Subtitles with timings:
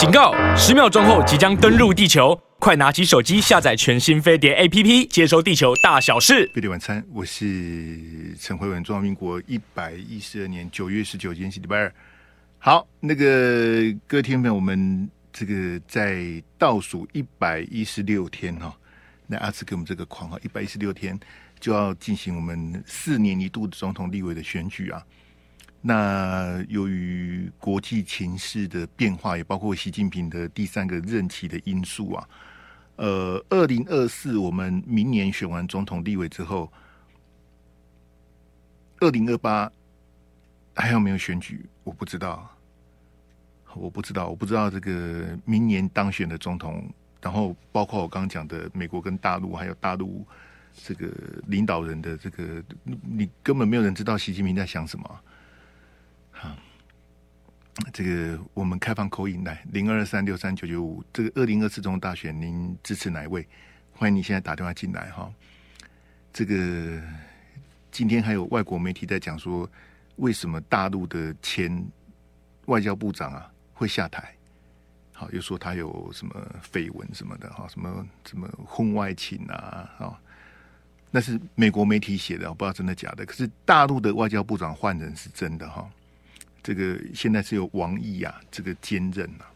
[0.00, 0.32] 警告！
[0.56, 6.50] 十秒钟后即将登陆地球，快拿起手机下载全新飞碟 APP，接收地球大小事。
[6.54, 8.82] 飞碟晚餐，我是陈慧文。
[8.82, 11.94] 中华民国一百一十二年九月十九日，星期礼拜二。
[12.58, 18.74] 好，那个各位听众，我们这个在倒数一百一十六天哈，
[19.26, 21.20] 那阿慈给我们这个框哈，一百一十六天
[21.60, 25.02] 就要进行我们四年一度的总统、立委的选举啊。
[25.82, 32.28] 那由于国际情势的变化，也包括习近平的第三个任期的因素啊，
[32.96, 36.70] 呃，二零二四我们明年选完总统、立委之后，
[38.98, 39.72] 二零二八
[40.74, 41.64] 还有没有选举？
[41.82, 42.54] 我不知道，
[43.74, 50.26] 我不知道，我不知道这个明年当选的总统，然后包括我刚刚讲的美国跟大陆，还有大陆
[50.74, 51.08] 这个
[51.46, 55.20] 领导人的这个，你根本没有人知道习近平在想什么。
[57.92, 63.46] 这个我们开放口音来零二三六三九九五，这个二零二四中大选，您支持哪一位？
[63.92, 65.32] 欢迎你现在打电话进来哈。
[66.32, 67.00] 这个
[67.90, 69.68] 今天还有外国媒体在讲说，
[70.16, 71.84] 为什么大陆的前
[72.66, 74.34] 外交部长啊会下台？
[75.12, 76.34] 好，又说他有什么
[76.72, 80.20] 绯闻什么的哈，什么什么婚外情啊啊，
[81.10, 83.24] 那是美国媒体写的，我不知道真的假的。
[83.26, 85.88] 可是大陆的外交部长换人是真的哈。
[86.62, 89.48] 这个现在是由王毅啊，这个兼任啊。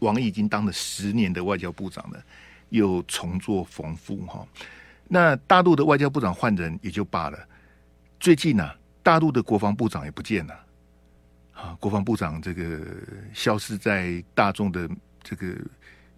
[0.00, 2.22] 王毅已经当了十年的外交部长了，
[2.68, 4.46] 又重作风复哈。
[5.08, 7.38] 那大陆的外交部长换人也就罢了，
[8.20, 10.54] 最近呢、啊，大陆的国防部长也不见了。
[11.54, 12.86] 啊，国防部长这个
[13.32, 14.86] 消失在大众的
[15.22, 15.56] 这个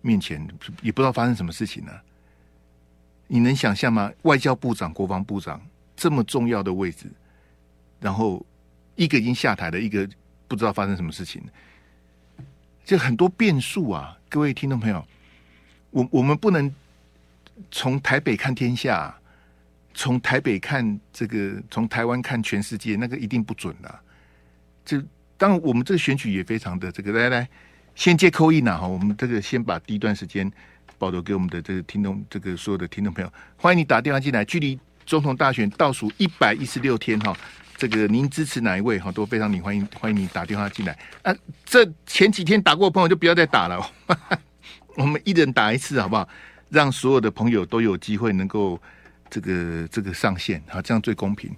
[0.00, 0.44] 面前，
[0.82, 1.92] 也不知道发生什么事情呢、
[3.28, 4.10] 你能想象吗？
[4.22, 5.60] 外交部长、国防部长
[5.94, 7.06] 这么重要的位置，
[8.00, 8.44] 然后。
[9.00, 10.06] 一个已经下台了，一个
[10.46, 11.42] 不知道发生什么事情，
[12.84, 14.14] 就很多变数啊！
[14.28, 15.02] 各位听众朋友，
[15.88, 16.70] 我我们不能
[17.70, 19.18] 从台北看天下，
[19.94, 24.02] 从台北看这个，从台湾看全世界，那个一定不准的、啊。
[24.84, 25.02] 就
[25.38, 27.48] 当然，我们这个选举也非常的这个，来来，
[27.94, 30.52] 先接 call in 哈，我们这个先把第一段时间
[30.98, 34.44] 保留给我们的这个听众，这个所有的听众朋友，欢迎你打电话进来。
[34.44, 37.34] 距离总统大选倒数一百一十六天哈。
[37.80, 39.10] 这个您支持哪一位哈？
[39.10, 41.34] 都非常你欢迎欢迎你打电话进来啊！
[41.64, 43.90] 这前几天打过的朋友就不要再打了，
[44.98, 46.28] 我们一人打一次好不好？
[46.68, 48.78] 让所有的朋友都有机会能够
[49.30, 51.50] 这个这个上线，好，这样最公平，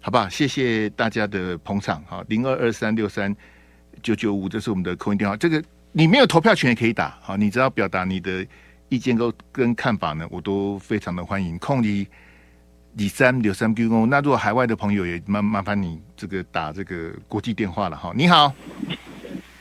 [0.00, 0.28] 好不好？
[0.28, 3.32] 谢谢大家的捧场，好，零二二三六三
[4.02, 5.36] 九九五，这是我们的空音电话。
[5.36, 5.62] 这个
[5.92, 8.44] 你没有投票权也可以打，好，你只要表达你的
[8.88, 11.56] 意见跟跟看法呢，我都非常的欢迎。
[11.60, 12.04] 空你。
[12.98, 18.12] 李三六三 Q 那如果海外的朋友也麻麻烦你这个打这个国际电话了哈。
[18.12, 18.52] 你好，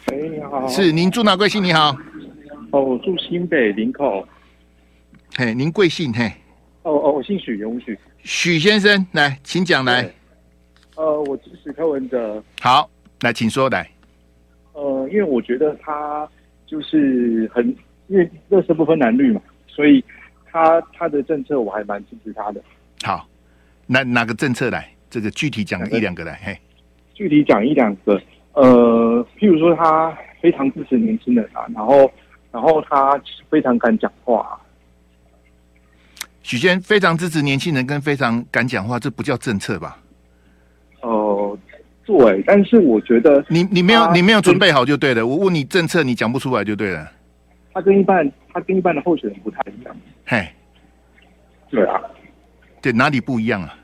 [0.07, 1.63] 哎，你好，是您住哪贵姓？
[1.63, 1.95] 你好，
[2.71, 4.27] 哦，我住新北林口。
[5.35, 6.11] 嘿，您贵姓？
[6.11, 6.25] 嘿，
[6.81, 7.97] 哦哦，我姓许，永许。
[8.23, 10.11] 许先生，来，请讲来。
[10.95, 12.43] 呃，我支持柯文哲。
[12.59, 12.89] 好，
[13.21, 13.87] 来，请说来。
[14.73, 16.27] 呃，因为我觉得他
[16.65, 17.63] 就是很，
[18.07, 20.03] 因为垃圾不分男女嘛，所以
[20.51, 22.59] 他他的政策我还蛮支持他的。
[23.07, 23.25] 好，
[23.85, 24.85] 那哪个政策来？
[25.09, 26.37] 这个具体讲一两个来。
[26.43, 26.59] 嘿，
[27.13, 28.21] 具体讲一两个。
[28.51, 32.11] 呃，譬如说他非常支持年轻人啊，然后
[32.51, 33.17] 然后他
[33.49, 34.59] 非常敢讲话啊。
[36.43, 39.97] 许仙非常支持年轻人，跟非常敢讲话，这不叫政策吧？
[40.99, 41.09] 哦、
[41.51, 41.59] 呃，
[42.05, 45.25] 对，但是我觉得你你没有你没有准备好就对了。
[45.25, 47.09] 我问你政策，你讲不出来就对了。
[47.73, 49.95] 他跟一般他跟一般的候选人不太一样。
[50.25, 50.45] 嘿，
[51.69, 52.01] 对啊。
[52.87, 53.75] 对，哪里不一样啊？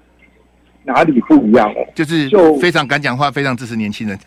[0.86, 1.86] 哪里不一样哦？
[1.94, 4.18] 就是就非常敢讲话，非常支持年轻人。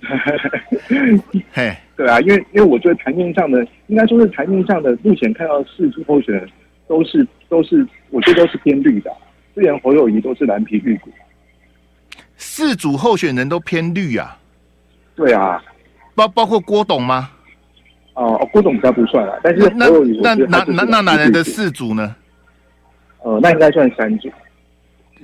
[1.52, 6.48] 嘿，对啊，因为因为我觉得台面上的，应该说是台面上的，目前看到四组候选人
[6.88, 9.10] 都是都是，我觉得都是偏绿的。
[9.54, 11.10] 之前侯友宜都是蓝皮绿股。
[12.38, 14.38] 四组候选人都偏绿啊？
[15.14, 15.62] 对啊，
[16.14, 17.30] 包包括郭董吗？
[18.14, 19.86] 哦，郭董比较不算啊，但是那
[20.22, 22.16] 那那那那哪来的四组呢？
[23.34, 24.28] 呃，那应该算三组。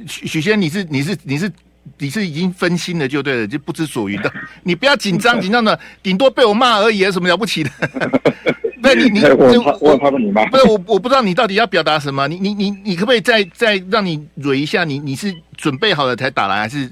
[0.06, 1.50] 许许仙，你是你是你是
[1.98, 4.32] 你是已经分心了就对了，就不知所云的。
[4.62, 7.70] 你不要紧张 紧张的，顶多被我骂而已，有什么了不起的？
[8.82, 10.44] 不是你你 我怕我怕被你骂。
[10.46, 12.28] 不是我我不知道你到底要表达什么。
[12.28, 14.84] 你你你你可不可以再再让你蕊一下？
[14.84, 16.88] 你你是准备好了才打来，还是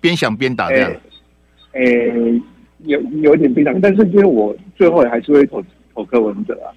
[0.00, 0.92] 边想边打这样？
[1.72, 2.42] 呃、欸欸，
[2.84, 6.68] 有有点边想，但是因为我最后还是会投投柯文哲啊。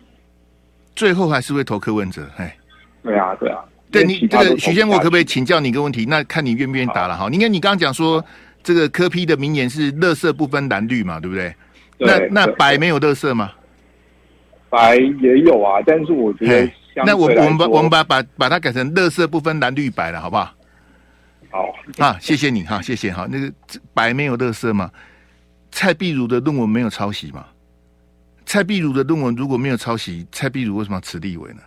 [0.95, 2.55] 最后还是会投柯文哲，哎。
[3.03, 3.59] 对啊，对啊，
[3.95, 6.05] 对你这个许先，我可不可以请教你一个问题？
[6.05, 7.27] 那看你愿不愿意答了哈。
[7.31, 8.23] 你看你刚刚讲说，
[8.63, 11.55] 这个柯批的名言是“乐色不分蓝绿”嘛，对不对？
[11.97, 13.51] 那那白没有乐色吗？
[14.69, 16.69] 白也有啊，但是我觉得
[17.05, 20.53] 那我我们把我们把把把它改成乐色不分蓝绿白了，好不好？
[21.49, 23.27] 好啊，谢谢你哈，谢谢哈。
[23.31, 23.51] 那个
[23.93, 24.91] 白没有乐色嘛？
[25.71, 27.45] 蔡碧如的论文没有抄袭嘛？
[28.45, 31.61] 蔡碧如的论文如果没有抄袭，蔡碧如为什么要辞立委呢？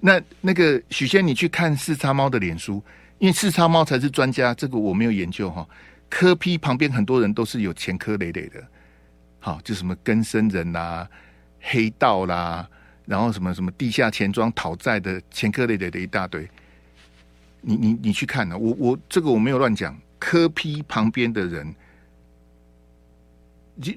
[0.00, 2.82] 那那个许仙，你去看四叉猫的脸书，
[3.18, 5.66] 因为四叉猫才是专家，这个我没有研究哈。
[6.08, 8.62] 科批旁边很多人都是有前科累累的，
[9.40, 11.08] 好，就什么更生人啦、
[11.60, 12.68] 黑道啦，
[13.04, 16.48] 然后什么什么地下钱庄讨债的前科累累的一大堆。
[17.60, 21.74] 你你你去看呢、我我这个我没有乱讲，科批旁边的人。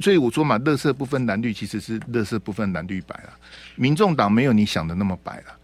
[0.02, 3.30] 所以我说嘛，乐色不分蓝绿，其实是乐色不分蓝绿白了。
[3.76, 5.59] 民众党没有你想的那么白了，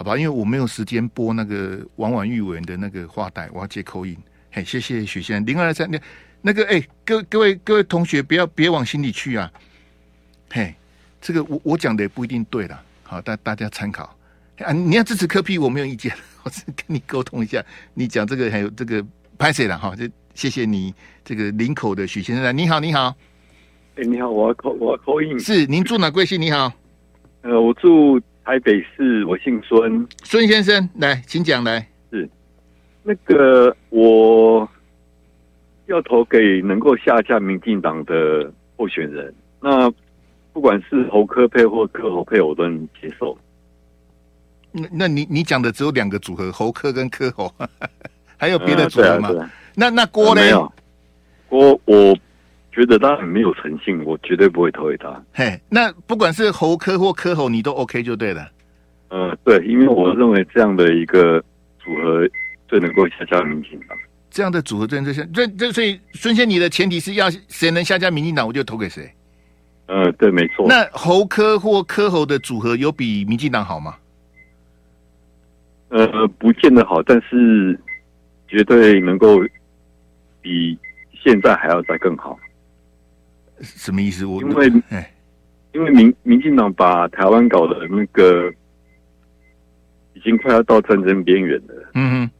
[0.00, 0.16] 好吧？
[0.16, 4.16] 因为我没有时间播那个王婉玉委员的那个话带，我要接口音。
[4.50, 6.00] 嘿，谢谢许先生零二三那
[6.40, 9.52] 那个哎，各各位各位同学，不要别往心里去啊。
[10.50, 10.74] 嘿，
[11.20, 14.16] 这个我我讲的也不一定对了，好，大大家参考
[14.60, 14.72] 啊。
[14.72, 16.10] 你要支持科批我没有意见，
[16.44, 17.62] 我是跟你沟通一下。
[17.92, 19.04] 你讲这个还有这个
[19.36, 19.94] 拍谁了哈？
[19.94, 23.14] 就谢谢你这个林口的许先生，你好，你好。
[23.96, 25.38] 哎，你好，我要 call，我要 call in。
[25.38, 26.40] 是，您住哪贵姓？
[26.40, 26.72] 你好，
[27.42, 31.86] 呃，我住台北市，我姓孙，孙先生，来，请讲来。
[32.10, 32.28] 是，
[33.02, 34.68] 那个我
[35.86, 39.90] 要投给能够下架民进党的候选人，那
[40.52, 43.36] 不管是侯科配或柯侯配，我都能接受。
[44.72, 47.52] 那那你你讲的只有两个组合，侯科跟柯侯，
[48.36, 49.28] 还有别的组合吗？
[49.28, 50.42] 呃啊啊、那那郭呢？
[51.48, 52.16] 郭我。
[52.72, 55.22] 觉得他很没有诚信，我绝对不会投给他。
[55.32, 58.48] 嘿，那不管是猴科或科猴，你都 OK 就对了。
[59.08, 61.42] 呃，对，因为我认为这样的一个
[61.82, 62.28] 组合
[62.68, 63.98] 最能够下架民进党。
[64.30, 69.12] 这样的组合最这些，这这所以孙先，你的前提是要谁能下架民进党，我就投给谁。
[69.86, 70.66] 呃，对，没错。
[70.68, 73.96] 那猴科或科猴的组合有比民进党好吗？
[75.88, 77.76] 呃，不见得好，但是
[78.46, 79.40] 绝对能够
[80.40, 80.78] 比
[81.20, 82.38] 现在还要再更好。
[83.62, 84.24] 什么意思？
[84.26, 84.72] 我因为，
[85.72, 88.52] 因为民民进党把台湾搞的那个
[90.14, 91.90] 已经快要到战争边缘了。
[91.94, 92.30] 嗯哼，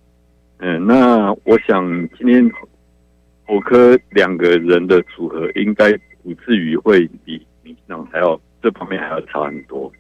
[0.59, 1.85] 嗯，那我想
[2.19, 2.51] 今天
[3.47, 9.93] 侯科两个人的组合应该不至于会比民进党还要这方面还要差很多。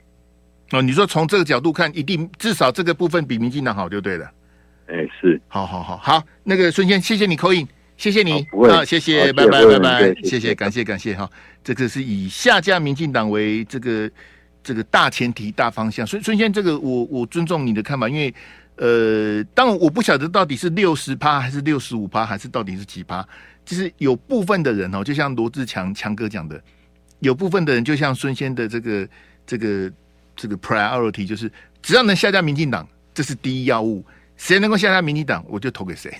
[0.72, 4.30] 哦，你说从这个角度看，一定至少这个部分比民进党好就对了。
[4.86, 7.66] 哎，是，好好好好，那个孙先，谢谢你 call in。
[8.00, 11.30] 谢谢你啊，谢谢，拜拜拜拜，谢谢，感谢感谢哈。
[11.62, 14.10] 这个是以下架民进党为这个
[14.64, 16.06] 这个大前提大方向。
[16.06, 18.34] 孙孙先，这个我我尊重你的看法，因为
[18.76, 23.22] 呃，当然我不晓得到底是六十趴还是六十五趴，还是到底是几趴。
[23.66, 26.58] 就是有部分的人哦，就像罗志强强哥讲的，
[27.18, 29.08] 有部分的人就像孙先的这个
[29.46, 29.92] 这个
[30.34, 34.02] 这个 priority，就是只要能下架民进党，这是第一要务。
[34.38, 36.10] 谁能够下架民进党，我就投给谁。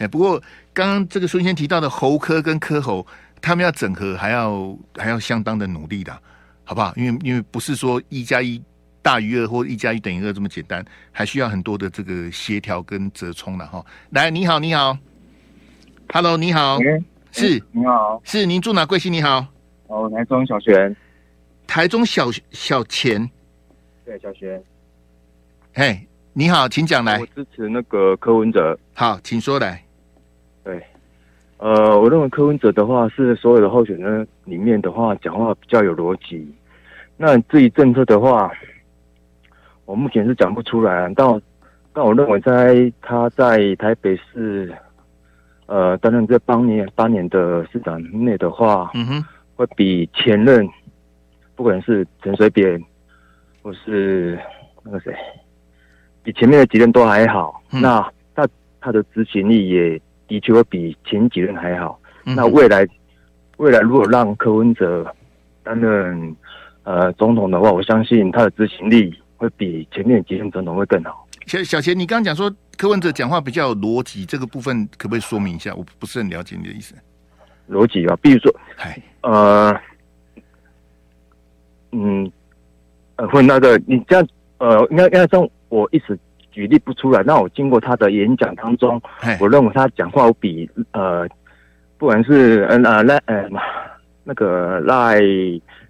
[0.00, 0.42] 哎，不过
[0.72, 3.06] 刚刚这个孙先提到的喉科跟科喉，
[3.42, 6.10] 他们要整合还要还要相当的努力的，
[6.64, 6.90] 好不好？
[6.96, 8.60] 因为因为不是说一加一
[9.02, 10.82] 大于二或一加一等于二这么简单，
[11.12, 13.84] 还需要很多的这个协调跟折冲的哈。
[14.08, 14.96] 来，你好，你好
[16.14, 19.12] ，Hello，你好，欸、是，你好，是您住哪贵姓？
[19.12, 19.46] 你好，
[19.88, 20.96] 哦，台中小泉，
[21.66, 23.30] 台中小小钱，
[24.06, 24.62] 对，小泉，
[25.74, 29.84] 嘿，你好，请讲来，我支持那个柯文哲，好，请说来。
[31.60, 36.52] 对，呃，我认为柯文哲的话是所有的候选人里面的话讲话比较有逻辑。
[37.16, 38.50] 那至于政策的话，
[39.84, 41.12] 我目前是讲不出来。
[41.14, 41.42] 但
[41.92, 44.74] 但我认为在他在台北市，
[45.66, 49.24] 呃，担任这八年八年的市长内的话，嗯哼，
[49.54, 50.66] 会比前任
[51.54, 52.82] 不管是陈水扁
[53.62, 54.38] 或是
[54.82, 55.14] 那个谁，
[56.22, 57.62] 比前面的几任都还好。
[57.72, 58.48] 嗯、那他
[58.80, 60.00] 他的执行力也。
[60.30, 62.00] 的确会比前几任还好。
[62.22, 62.86] 那未来，
[63.56, 65.12] 未来如果让柯文哲
[65.64, 66.36] 担任
[66.84, 71.26] 呃总统的话，我相信他的执行力会比前面几任总统会更好。
[71.46, 75.74] 小小钱，你刚刚讲说柯文哲讲话比较有逻辑，这个部分可不可以说明一下？
[75.74, 76.94] 我不是很了解你的意思。
[77.68, 78.54] 逻辑啊，比如说，
[79.22, 79.80] 呃，
[81.90, 82.30] 嗯，
[83.16, 86.16] 呃，会那个你这样，呃，应该应该像，我一时。
[86.60, 89.00] 举例不出来，那我经过他的演讲当中，
[89.40, 91.26] 我认为他讲话比呃，
[91.96, 93.48] 不管是嗯啊赖呃
[94.24, 95.18] 那个赖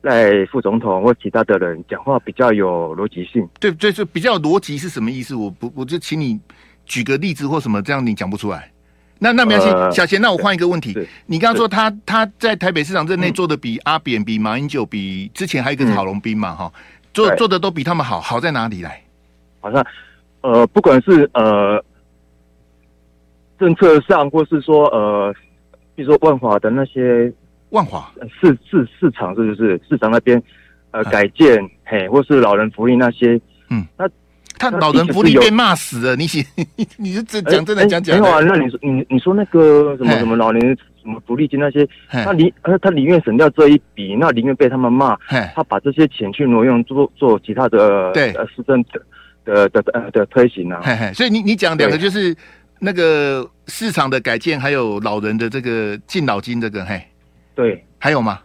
[0.00, 3.48] 赖副总统或其他的人讲话比较有逻辑性。
[3.58, 5.34] 对对，就比较逻辑是什么意思？
[5.34, 6.38] 我不，我就请你
[6.86, 8.70] 举个例子或什么，这样你讲不出来。
[9.18, 10.96] 那那没关系，呃、小贤，那我换一个问题。
[11.26, 16.80] 你刚刚说他他在台北市长任内做的比阿扁、比马英九、比之前还有一个郝龙斌嘛，哈、嗯，
[17.12, 19.02] 做做的都比他们好，好在哪里来？
[19.62, 19.84] 好像
[20.42, 21.82] 呃，不管是呃
[23.58, 25.34] 政策上，或是说呃，
[25.94, 27.32] 比如说万华的那些
[27.70, 28.10] 万华？
[28.40, 29.80] 市市市场，是不是？
[29.88, 30.42] 市场那边
[30.92, 34.08] 呃改建，嘿，或是老人福利那些，嗯，那。
[34.58, 36.26] 他老人福利被骂死了，你
[36.76, 37.86] 你你是真讲真的？
[37.86, 38.20] 讲讲？
[38.20, 45.16] 没有啊，那你说你你说那个什么什么老年什么福利金那些，他宁呃他宁愿省掉这一笔，那宁愿被他们骂，
[45.54, 48.32] 他把这些钱去挪用做做其他的对。
[48.32, 49.00] 呃市政的
[49.44, 50.80] 的的呃的推行啊。
[50.82, 52.34] 嘿嘿所以你你讲两个就是
[52.78, 57.02] 那个市场的改建，还有老人的这个敬老金这个嘿，
[57.54, 58.40] 对，还有吗？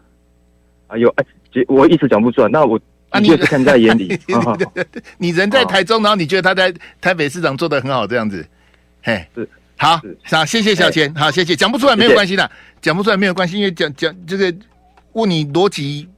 [0.88, 1.25] 啊有哎，
[1.68, 2.80] 我一直讲不出来，那我。
[3.10, 4.20] 啊，你也是看在眼里。
[5.20, 8.46] 你人在台中，然后你觉得他在台北市长做的很好，这样子，
[9.04, 9.48] 嘿，是
[9.78, 14.54] 好，好，谢谢小钱，好，谢谢，讲不出来没有关系的，讲不出来没有关系，因为讲讲这个
[15.14, 16.10] 问你逻辑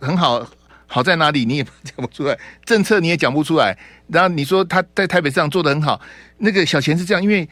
[0.00, 0.46] 很好，
[0.94, 6.00] 好在哪里你也讲不出来，政策你也讲不出来，然后你说他在台北市长做得很好，
[6.38, 7.48] 那个小钱是这样，因为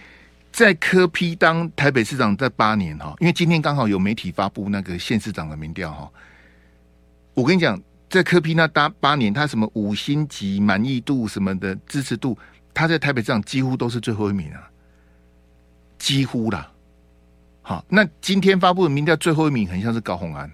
[0.52, 6.08] 在柯 P 当台北市长这八年哈，因为今天刚好有媒体发布那个县市长的民调哈，
[7.34, 7.76] 我跟你讲。
[8.12, 12.36] 在柯 P 那搭八年，他什么五星级满意度什么的支持度，
[12.74, 14.68] 他在台北市长几乎都是最后一名啊，
[15.98, 16.70] 几乎啦。
[17.62, 20.52] 好，那今天发布的民调最后一名很像是高虹安，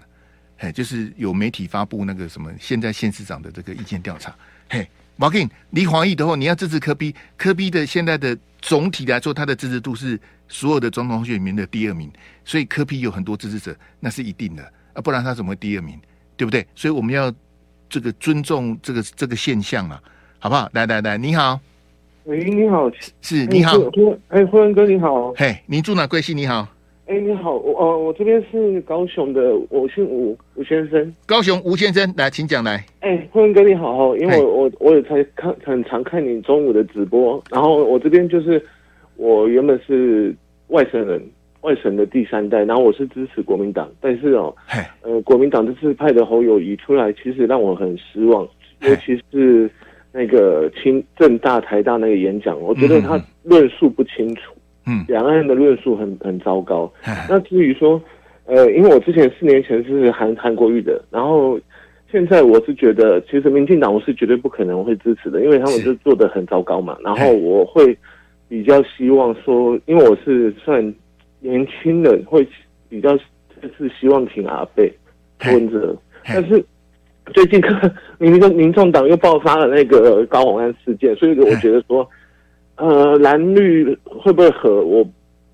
[0.59, 4.35] 嘿，就是有媒体发布那个什么现在县市长的这个意见调查，
[4.69, 12.11] 嘿，毛 King 离黄奕的话，你要支持科比，科比的现在的总体来说，他的支持度是所有的总统候选人的第二名，
[12.45, 14.63] 所以科比有很多支持者，那是一定的
[14.93, 15.99] 啊，不然他怎么会第二名，
[16.37, 16.67] 对不对？
[16.75, 17.33] 所以我们要。
[17.91, 19.99] 这个尊重这个这个现象啊，
[20.37, 20.69] 好不好？
[20.73, 21.59] 来来来，你好，
[22.25, 22.87] 喂，你好，
[23.19, 23.73] 是你好，
[24.27, 26.37] 哎，辉文哥你好，嘿，您住哪贵姓？
[26.37, 26.67] 你好，
[27.09, 38.63] 哎，你好，我呃，我这边是高雄的，我姓吴，吴先生，高雄吴先生，来，请讲来，哎，辉文哥你好，因为我我我也才看很常看你中午的直播，然后我这边就是
[39.15, 40.35] 我原本是
[40.67, 41.21] 外省人。
[41.61, 44.55] 外省的第三代，然后我是支持国民党，但是哦，
[45.01, 48.47] 呃，国民党这次派的侯友谊出来，其实让我很失望，
[48.83, 49.69] 尤其是
[50.13, 54.53] 那个清政大、台大那个演讲，我觉得他论述不清楚，
[54.89, 56.91] 嗯，两岸的论述很很糟糕。
[57.29, 58.01] 那至于说，
[58.45, 61.59] 呃，因为我之前四年前是韩韩国瑜的，然后
[62.11, 66.97] 现在我是觉得，其实民进党我是绝对不可能会支持的，因为他们就做的很糟糕嘛。
[67.03, 67.95] 然后我会
[68.47, 70.93] 比较希望说，因为我是算。
[71.41, 72.45] 年轻人会
[72.89, 74.85] 比较就是希望挺阿伯
[75.37, 76.61] 柯文哲，但是
[77.33, 82.05] 最近看民个民众党又爆发了那个高虹安事件，所以我觉得说，
[82.79, 85.03] 呃，蓝绿会不会合，我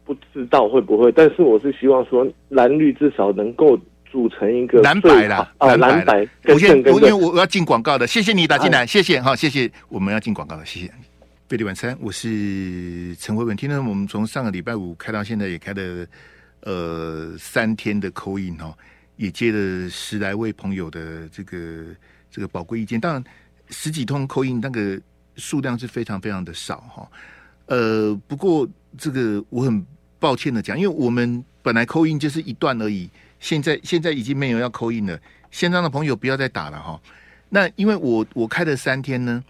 [0.06, 3.78] 不知道会不会，但是我是希望说蓝绿至少能够
[4.12, 6.28] 组成一个蓝白啦，啊，蓝白。
[6.46, 10.92] 我先，因为我要进广告的，谢谢你打进来，谢谢哈，谢谢，我们要进广告的，谢谢。
[11.48, 13.58] 费力晚餐，我是陈慧文。
[13.58, 16.08] 今天我们从上个礼拜五开到现在，也开了
[16.62, 18.72] 呃三天的 call in 哈，
[19.18, 21.86] 也接了十来位朋友的这个
[22.30, 23.00] 这个宝贵意见。
[23.00, 23.24] 当然，
[23.70, 25.00] 十几通 call in 那个
[25.36, 27.12] 数量是非常非常的少哈。
[27.68, 29.86] 呃，不过这个我很
[30.20, 35.20] 抱歉的讲，因为我们本来扣印就是一段而已，现在现在已经没有要扣印了。
[35.52, 37.02] 线上的朋友不要再打了哈。
[37.50, 39.44] 那因为我我开了三天呢。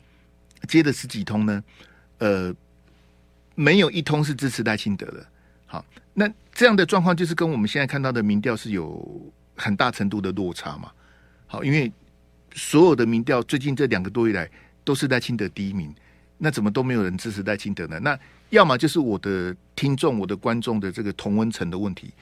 [0.67, 1.63] 接的十几通呢，
[2.17, 2.51] 呃，
[3.53, 5.23] 没有一通是支持赖清德的。
[5.67, 10.91] 好，那这样的状况就是跟我们现在看到的民调是有很大程度的落差嘛。
[11.45, 11.91] 好，因为
[12.55, 14.49] 所有的民调最近这两个多月来
[14.85, 15.93] 都是赖清德第一名，
[16.37, 17.99] 那怎么都没有人支持赖清德呢？
[17.99, 18.17] 那
[18.51, 22.13] 要么就是我的听众、我的观众的这个同温层的问题，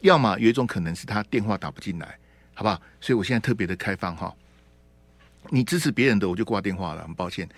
[0.00, 2.18] 要么有一种可能是他电话打不进来，
[2.54, 2.80] 好不好？
[3.00, 4.34] 所以我现在特别的开放哈，
[5.50, 7.48] 你支持别人的我就挂电话了，很抱歉。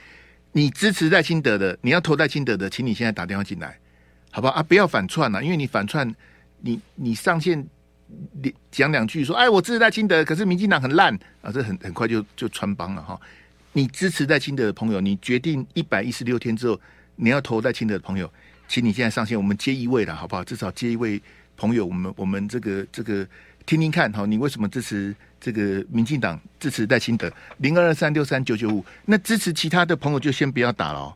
[0.52, 3.78] 你支持赖清德的，你要投赖清德的，请你现在打电话进来，
[4.32, 4.50] 好吧？
[4.50, 6.12] 啊，不要反串了，因为你反串，
[6.60, 7.64] 你你上线
[8.70, 13.20] 讲两句说，哎，我支持赖清德，可是民进党很烂啊，这很很快就就穿帮了哈。
[13.78, 16.80] 你支持赖清德的朋友，你决定一百一十六天之后
[17.14, 18.28] 你要投赖清德的朋友，
[18.66, 20.42] 请你现在上线，我们接一位了，好不好？
[20.42, 21.22] 至少接一位
[21.56, 23.24] 朋友，我们我们这个这个
[23.66, 25.14] 听听看，好，你为什么支持？
[25.40, 31.14] 这个民进党支持赖清德零二二三六三九九五，那支持其他的朋友就先不要打了哦。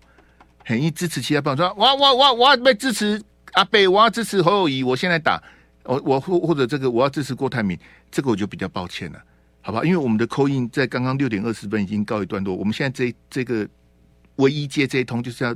[0.65, 3.21] 很一支持其他朋友说，我我我我要被支持
[3.55, 5.43] 阿北，我要支持侯友谊，我现在打，
[5.83, 7.77] 我我或或者这个我要支持郭台铭，
[8.13, 9.21] 这个我就比较抱歉了，
[9.63, 9.83] 好吧？
[9.85, 13.67] 因为我们的 call in 在刚刚六点二十分已经告一段落，我们现在这这个
[14.37, 15.55] 唯一接这一通就是要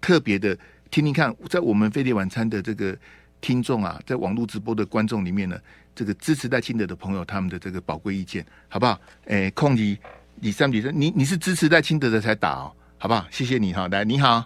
[0.00, 0.56] 特别的
[0.90, 2.96] 听听看，在我们飞碟晚餐的这个
[3.40, 5.58] 听众啊，在网络直播的观众里面呢，
[5.94, 8.98] 这个支持戴清德的朋友他们的这个宝贵意见，好不好？
[9.26, 9.98] 哎，空你
[10.40, 13.26] 李三李三，你你是支持戴清德的才打哦，好不好？
[13.28, 14.44] 谢谢你哈，来你好，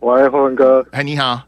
[0.00, 1.46] 喂，洪文哥，哎你好，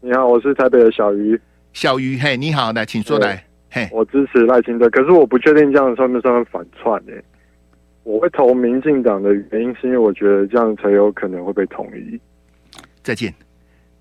[0.00, 1.40] 你好，我是台北的小鱼，
[1.72, 3.44] 小鱼，嘿你好，来请说来，嘿，
[3.90, 7.12] 我支持赖清德，可是我不确定这样算不算反串呢？
[8.04, 12.20] 我会投民进党的原因是因为我觉得这样才有可能会被统一。
[13.02, 13.32] 再见，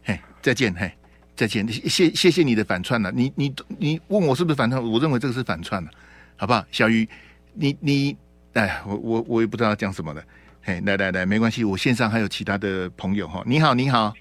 [0.04, 0.92] 嘿，再见，嘿。
[1.34, 3.14] 再见，谢谢谢你的反串了、啊。
[3.16, 4.84] 你你你问我是不是反串？
[4.84, 5.94] 我认为这个是反串了、啊，
[6.38, 6.64] 好不好？
[6.72, 7.08] 小鱼，
[7.56, 8.16] 你你
[8.54, 10.22] 哎，我我我也不知道要讲什么了。
[10.62, 13.42] 嘿，来来来，没关系，我线上还有其他的朋友哈。
[13.48, 14.14] 你好，你好，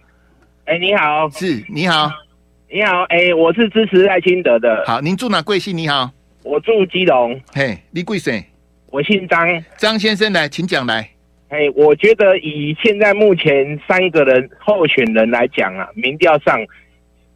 [0.64, 2.10] 哎，你好，是，你好，
[2.72, 4.84] 你好，哎，我是支持赖清德的。
[4.86, 5.76] 好，您住哪贵姓？
[5.76, 6.08] 你好，
[6.44, 7.40] 我住基隆。
[7.52, 8.44] 嘿，你贵姓？
[8.92, 9.64] 我姓张。
[9.76, 11.10] 张先生来，请讲来。
[11.48, 16.64] 哎，我觉得以现在目前三个人候选人来讲啊，民调上。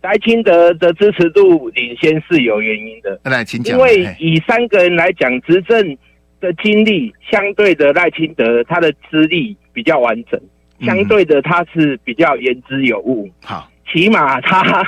[0.03, 3.76] 赖清德的支持度领先是有原因的，来，请讲。
[3.76, 5.99] 因为以三个人来讲，执政
[6.41, 10.41] 的经历相对的赖清德，他的资历比较完整，
[10.83, 13.29] 相对的他是比较言之有物。
[13.43, 14.85] 好，起码他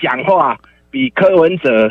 [0.00, 0.58] 讲话
[0.90, 1.90] 比柯文哲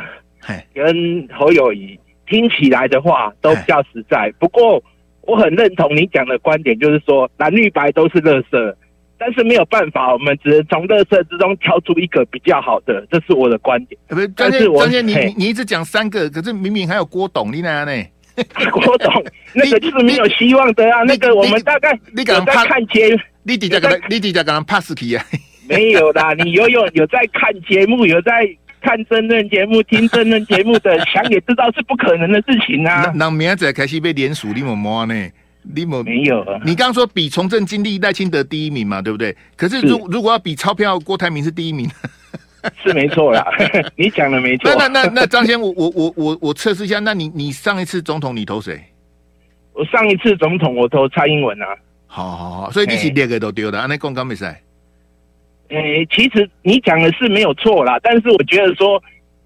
[0.74, 4.32] 跟侯友宜听起来的话都比较实在。
[4.40, 4.84] 不过
[5.22, 8.76] 我很认同你讲的观点，就是说蓝绿白都是垃圾。
[9.22, 14.00] 但是没有办法，我们只能从垃圾之中挑出一个比较好的，这是我的观点。
[14.08, 17.92] 不是，张先张先，你你你一直讲三个，可是明明还有郭董，你哪呢？
[18.72, 19.22] 郭董
[19.54, 21.04] 那个就是没有希望的啊。
[21.04, 23.14] 那个我们大概你有在看节，
[23.44, 25.26] 你底下个你底下个人 pass 题啊？
[25.70, 28.50] 没有啦，你有有有在看节目，有在
[28.82, 33.12] 看政论节目，听政论节目的，想也知道是不可能的事情啊。
[33.16, 35.14] 那明仔开始被连署，你莫摸呢？
[35.62, 36.60] 你没没有啊？
[36.66, 39.36] 你刚刚说比从政经历赖清德第一名嘛，对不对？
[39.56, 41.88] 可是如如果要比钞票，郭台铭是第一名，
[42.82, 43.46] 是没错啦。
[43.96, 44.74] 你讲的没错。
[44.76, 48.82] 那那那那张先，我我我我我测试一下，那你你上一次总统你投谁？
[49.74, 51.68] 我上一次总统我投蔡英文啊。
[52.08, 54.60] 好好好，所以你是两个都丢的，那公刚没赛。
[55.70, 59.02] 诶，其实你讲的是没有错啦，但是我觉得说，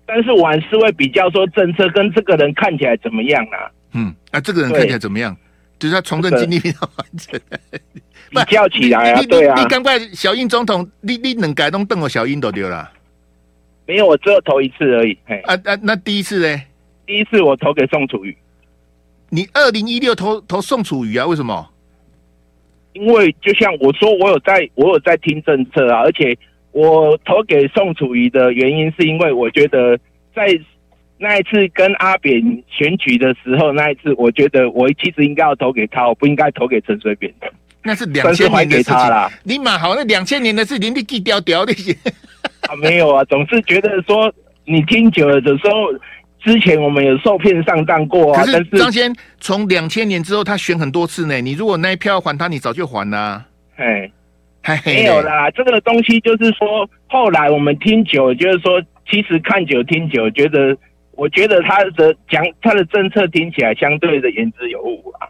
[0.05, 3.71] 但是我还是会比较说政策跟这个人看起来怎么样啊？
[3.93, 5.36] 嗯，啊，这个人看起来怎么样？
[5.79, 7.41] 就是他从政经历比较完整，
[8.45, 9.55] 比较起来啊，对啊。
[9.62, 12.89] 你赶快小英总统，你你能改动邓我小英都丢了。
[13.86, 15.17] 没有，我只有投一次而已。
[15.43, 16.62] 啊啊，那第一次呢？
[17.05, 18.38] 第一次我投给宋楚瑜。
[19.29, 21.25] 你二零一六投投宋楚瑜啊？
[21.25, 21.72] 为什么？
[22.93, 26.38] 因为就像我说，我有在，我有在听政策啊，而且
[26.71, 29.97] 我投给宋楚瑜的原因，是因为我觉得
[30.36, 30.60] 在。
[31.19, 37.49] 那一次跟阿扁选举的时候，那一次我觉得我其实应该要投给他，我不应该投给陈水扁的。
[37.82, 39.32] 那是两千年的事情啦。
[39.43, 41.93] 你蛮好，那两千年的事情你记掉掉那些
[42.67, 44.34] 啊，没有啊，总是觉得说
[44.65, 45.93] 你听久了的时候，
[46.43, 48.43] 之前我们有受骗上当过啊。
[48.43, 53.45] 可是张先从两千年之后他选很多次呢，你如果那一票还他，你早就还了。
[53.77, 54.12] 哎，
[54.86, 60.77] 没有啦，这个东西就是说，后来我们听久，就是说，其实看久听久，觉得。
[61.15, 65.29] 我觉得他的讲他的政策听起来相对的言之有物啊。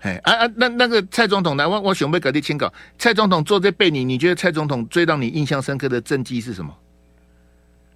[0.00, 2.72] 哎啊啊，那那个蔡总统来，我我准备给你签稿。
[2.98, 6.76] 蔡总统坐在背你，你觉得蔡总统最让你印象深刻的政绩是什么？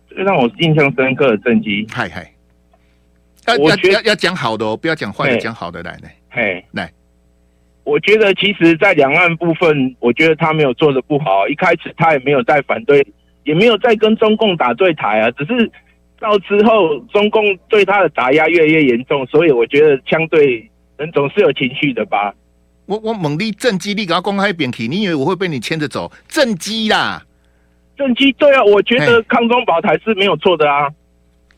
[0.09, 2.33] 最让我印象深刻的政绩，嗨嗨，
[3.46, 6.14] 要要要要讲好的哦，不要讲坏的，讲好的来来。
[6.30, 6.90] 嘿，来，
[7.85, 11.46] 我觉得其实，在两岸部分，我觉得他没有做的不好。
[11.48, 13.07] 一开始他也没有在反对，
[13.44, 15.70] 也没有在跟中共打对台啊，只是。
[16.20, 22.33] 到之后，中共对他的打压越来越严重，所以我觉得相对人总是有情绪的吧。
[22.87, 26.11] 我我猛力政绩，你给他公开扁题，你以为我会被你牵着走？
[26.26, 27.22] 政绩啦，
[27.98, 30.88] 政绩对啊，我觉得抗中保台是没有错的啊。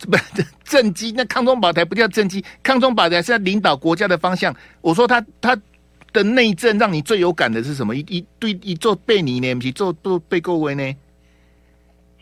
[0.00, 0.16] 不，
[0.64, 4.54] 政绩那抗中保台不叫政绩，抗中保台是要领导国家的方向。
[4.80, 5.56] 我说他他
[6.12, 7.94] 的内政让你最有感的是什么？
[7.96, 10.94] 一一对一做背你呢，不是做做背各位呢？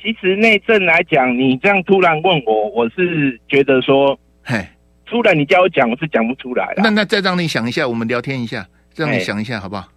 [0.01, 4.67] 其实内政来讲，你这样突然问我，我是觉得说，嘿，
[5.07, 6.75] 突然你叫我讲，我是讲不出来。
[6.77, 9.89] 那那再让你想一下，我们聊天一下，让你想一下，好不好？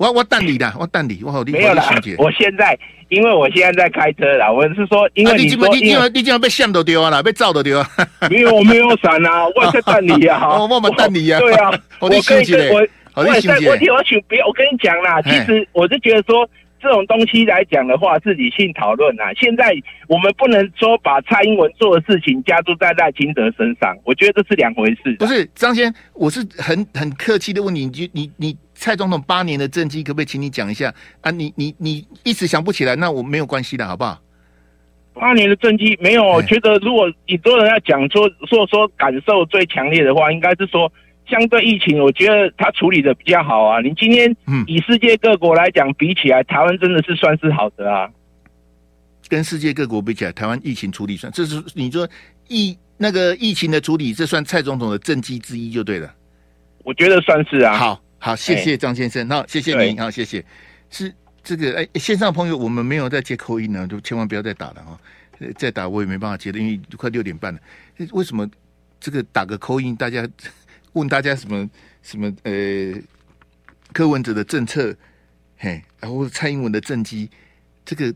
[0.00, 1.82] 我我等你的，我等你，我好，没有了。
[2.16, 2.78] 我现在，
[3.10, 7.86] 因为我现在在开车啦，我是说，因为你说，你因为你这样被线都丢了，被照都丢啊。
[8.30, 11.38] 没有，我没有闪啊， 我在等你啊，我我们等你啊。
[11.38, 12.24] 对啊， 我跟你
[12.72, 12.80] 我
[13.14, 16.48] 我在我听我请别，我跟你讲啦，其实我是觉得说。
[16.82, 19.24] 这种东西来讲的话，是理性讨论啊。
[19.38, 19.70] 现在
[20.08, 25.14] 我们不能说把蔡英文做的事情加注在赖清德身上，我觉得这是两回事。
[25.18, 31.30] 不是张先，我是很很客气的问你，你你你蔡总统八年的政绩，可不可以请你讲一下啊？
[31.30, 34.18] 你你你一时想不起来，那我没有关系的，好不好？
[35.12, 40.90] 八年的政绩没有，我觉得如果你多人要讲说说说感受最强烈的话，应该是说
[41.28, 43.82] 相对疫情，我觉得他处理的比较好啊。
[43.82, 44.34] 你今天
[44.66, 48.08] 以世界各国来讲比起来，台湾真的是算是好的啊。
[49.28, 52.08] 跟世界各国比起来，台湾疫情处理算，这是你说
[52.48, 56.10] 疫那个疫情的处理，这算蔡总统的政绩之一就对了。
[56.82, 57.74] 我觉得算是啊。
[57.74, 60.44] 好好，谢谢张先生，好，谢谢您，好，谢谢。
[60.90, 65.00] 是这个哎，线上朋友，我们没有在接扣音呢，就千万不要再打了哈。
[65.56, 67.58] 再打我也没办法接的，因为快六点半了。
[68.12, 68.48] 为什么
[69.00, 70.28] 这个打个扣音，大家
[70.92, 71.68] 问大家什么
[72.02, 72.94] 什么呃，
[73.92, 74.94] 柯文哲的政策，
[75.56, 77.30] 嘿，然后蔡英文的政绩，
[77.84, 78.14] 这个。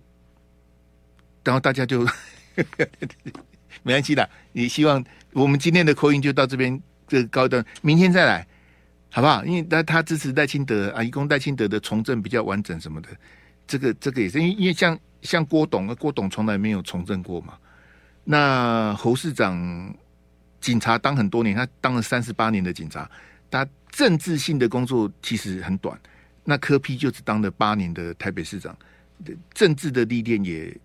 [1.43, 2.07] 然后大家就
[3.83, 8.47] 没关系的，你希望我们今天的口音就到这边这个高端，明天再来，
[9.15, 9.45] 好不好？
[9.45, 13.09] 因为他他支持赖清德啊，一共赖清德的从政比较完整什么的，
[13.65, 17.55] 这个这个也是因为因为像像郭董啊，郭董从来没有从政过嘛。
[18.25, 19.95] 那侯市长
[20.61, 23.09] 警察当很多年，他当了三十八年的警察，
[23.49, 25.97] 他政治性的工作其实很短。
[26.43, 28.77] 那柯批就只当了八年的台北市长，
[29.53, 30.77] 政治的历练也。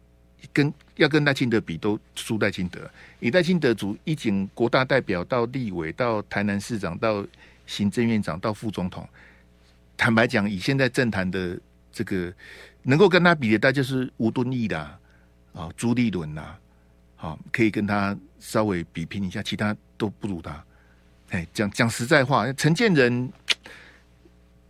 [0.54, 2.90] 跟要跟赖清德比，都输赖清德。
[3.20, 7.26] 以赖清德组一经国大代表到立委，到台南市长，到
[7.70, 9.08] 行政院长，到副总统。
[9.96, 11.60] 坦白讲，以现在政坛的
[11.92, 12.34] 这个
[12.82, 14.98] 能够跟他比的，大就是吴敦义啦，
[15.54, 16.56] 啊，朱立伦呐，
[17.16, 20.64] 好，可以跟他稍微比拼一下，其他都不如他。
[21.30, 23.32] 哎，讲讲实在话，陈建仁，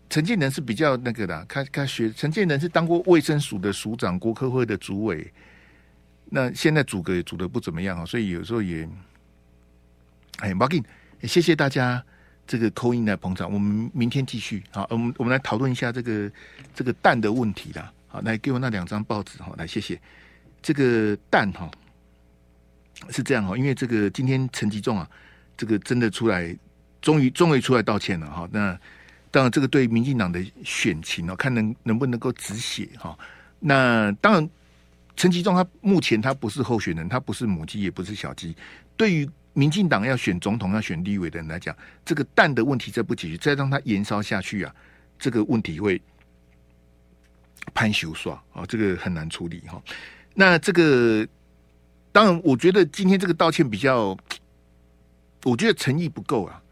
[0.09, 5.31] 陈建仁是比较那个的，他他学陈建仁是当过卫生署的署长，国科会的主委。
[6.31, 8.87] 那现在组阁也组的不怎么样啊，所以有时候也，
[10.39, 10.83] 哎，Martin，
[11.23, 12.03] 谢谢大家
[12.49, 16.31] 这个口音来捧场，我们明天继续好，我们我们来讨论一下这个
[16.73, 17.93] 这个蛋的问题啦。
[18.07, 20.01] 好，来给我那两张报纸哈，来谢谢
[20.59, 21.69] 这个蛋哈，
[23.11, 25.07] 是这样哈，因为这个今天陈吉仲啊，
[25.55, 26.57] 这个真的出来，
[27.03, 28.49] 终于终于出来道歉了哈。
[28.51, 28.75] 那
[29.29, 33.15] 当然这个对民进党的选情哦，看能能不能够止血哈。
[33.59, 34.49] 那当然。
[35.15, 38.55] 陈其中他目前他不是候选人，他不是母鸡，也不是小鸡。
[38.95, 44.73] 对于民进党要选总统、要选立委的人来讲，这个蛋的问题再不解决，再让它延烧下去啊，
[45.17, 46.01] 这个问题会
[47.73, 49.81] 攀修刷啊，这个很难处理哈。
[50.33, 51.27] 那这个
[52.13, 54.17] 当然，我觉得今天这个道歉比较，
[55.43, 56.63] 我觉得诚意不够啊。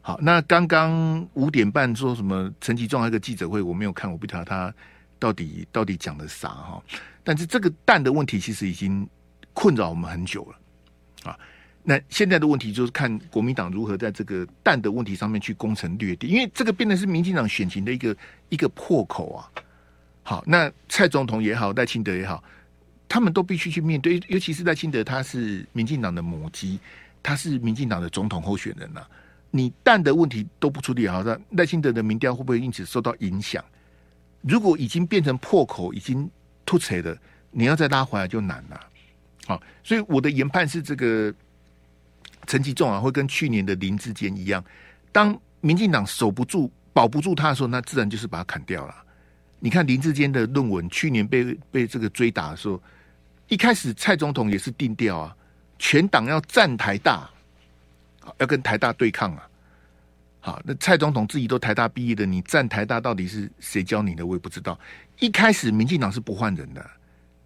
[0.00, 4.74] 好，那刚刚五点半说什么陈其中那个记者会，我没有看，我不知道他
[5.18, 6.82] 到底到底讲的啥哈。
[7.22, 9.06] 但是这个蛋的问题其实已经
[9.52, 11.38] 困扰我们很久了啊！
[11.82, 18.16] 那现在的问题就是看国民党如何在这个蛋的问题上面去攻城略地，因为这个变的是民进党选情的一个
[18.48, 19.50] 一个破口啊！
[20.22, 22.42] 好，那蔡总统也好，赖清德也好，
[23.08, 26.78] 他们都必须去面对，尤其是赖清德，他是民进党的母鸡，
[27.22, 29.08] 他是民进党的总统候选人呐、啊。
[29.50, 33.64] 你蛋的问题都不处理好，那赖清德的民调会不会因此受到影响？
[34.42, 36.30] 如果已经变成破口，已经。
[36.66, 37.18] 突锤的，
[37.50, 38.80] 你要再拉回来就难了。
[39.44, 41.34] 好，所以我的研判是，这个
[42.50, 44.64] 陈吉仲啊，会跟去年的林志坚一样，
[45.12, 48.94] 当民进党守不住、保不住他的时候，那自然就是把他砍掉了。
[49.60, 52.82] 你看林志坚的论文，去年被被这个追打的时候，
[53.46, 55.36] 一开始蔡总统也是定调啊，
[55.78, 57.30] 全党要站台大，
[58.38, 59.48] 要跟台大对抗啊。
[60.40, 64.26] 好，那蔡总统自己都台大毕业的，你站台大到底是谁教你的？
[64.26, 64.76] 我也不知道。
[65.20, 66.84] 一开始民进党是不换人的，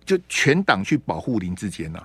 [0.07, 2.03] 就全党去保护林志坚呐。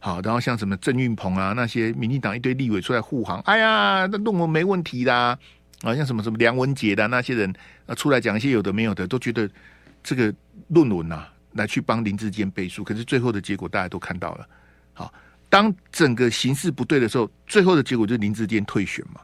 [0.00, 5.38] 好，然后像什么郑运鹏啊那些民进党一堆立委出来护航，哎呀，那论文没问题啦。
[5.82, 7.54] 啊，像什么什么梁文杰的那些人
[7.86, 9.48] 啊出来讲一些有的没有的，都觉得
[10.02, 10.34] 这个
[10.68, 12.82] 论文呐、啊、来去帮林志坚背书。
[12.82, 14.46] 可是最后的结果大家都看到了。
[14.92, 15.14] 好，
[15.48, 19.20] 当整个形势不对的时候，最后的结果就是林志坚退选嘛。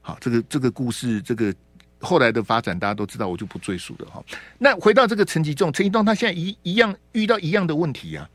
[0.00, 1.54] 好，这个这个故事这个。
[1.98, 4.22] 后来的发展大家都知道，我就不赘述了哈。
[4.58, 8.28] 那回到这个陈吉仲，陈吉仲他现在一一样遇到一样的问题啊。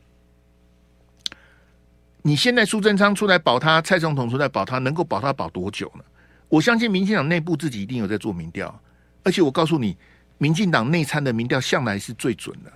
[2.22, 6.04] 你现在苏贞昌出来保他，蔡总统出来保他，能够保他保多久呢？
[6.48, 8.80] 我相信民进党内部自己一定有在做民调，
[9.22, 9.96] 而且我告诉你，
[10.38, 12.72] 民进党内参的民调向来是最准的。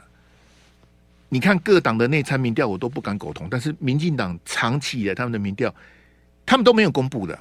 [1.29, 5.75] 你看各党的内参民调，我都不敢苟同，但是民进党长期以来他们的民调，
[6.45, 7.39] 他们都没有公布的。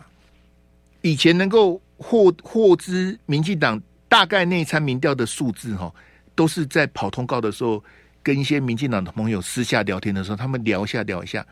[1.02, 1.82] 以前能够。
[1.98, 5.90] 获获知民进党大概内参民调的数字哈，
[6.36, 7.82] 都是在跑通告的时候，
[8.22, 11.48] 跟一些民进党的朋友私下聊天的时候，他们聊一下聊一下，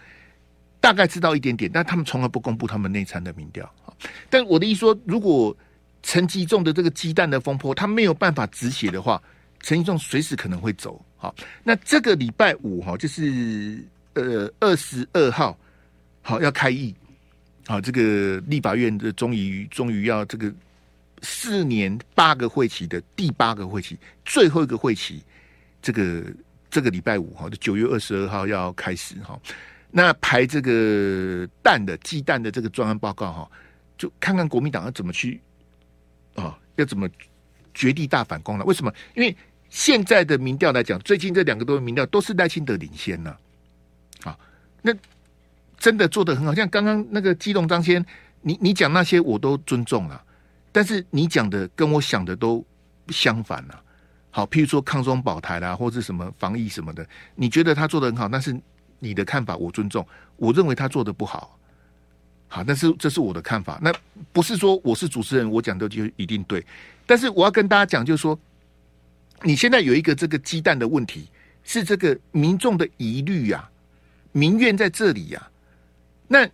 [0.83, 3.73] 大概知道一点点，但他们从来不公布他们内参的民调。
[4.29, 5.55] 但我的意思说，如果
[6.01, 9.23] 陈吉仲的这个鸡蛋的风波，他没有办法止血的话，
[9.61, 11.01] 陈吉仲随时可能会走。
[11.15, 13.81] 好，那这个礼拜五哈，就是
[14.15, 15.57] 呃二十二号，
[16.21, 16.93] 好要开议。
[17.65, 20.53] 好，这个立法院的终于终于要这个
[21.21, 25.23] 四年八个会期的第八个会期，最后一个会期，
[25.81, 26.25] 这个
[26.69, 29.39] 这个礼拜五哈，就九月二十二号要开始哈。
[29.95, 33.51] 那排这个蛋的鸡蛋的这个专案报告哈，
[33.97, 35.39] 就看看国民党要怎么去
[36.35, 37.07] 啊，要怎么
[37.73, 38.65] 绝地大反攻了？
[38.65, 38.91] 为什么？
[39.15, 39.37] 因为
[39.69, 43.37] 现在的民调来讲，最近这两个多民调都是赖清德领先呢。
[44.23, 44.37] 啊，
[44.81, 44.93] 那。
[45.75, 48.05] 真的做的很好，像刚刚那个基隆张先，
[48.39, 50.23] 你你讲那些我都尊重了，
[50.71, 52.65] 但是你讲的跟我想的都
[53.09, 53.83] 相反了。
[54.31, 58.57] 好，譬如说抗中保台啦，或者什么防疫什么的，你觉得他做的很好，但是
[59.03, 61.59] 你的看法我尊重，我认为他做的不好。
[62.47, 63.93] 好，但是这是我的看法，那
[64.31, 66.65] 不是说我是主持人，我讲的就一定对。
[67.05, 68.39] 但是我要跟大家讲，就是说，
[69.41, 71.27] 你现在有一个这个鸡蛋的问题，
[71.63, 73.69] 是这个民众的疑虑呀，
[74.31, 75.49] 民怨在这里呀。
[76.27, 76.49] 那，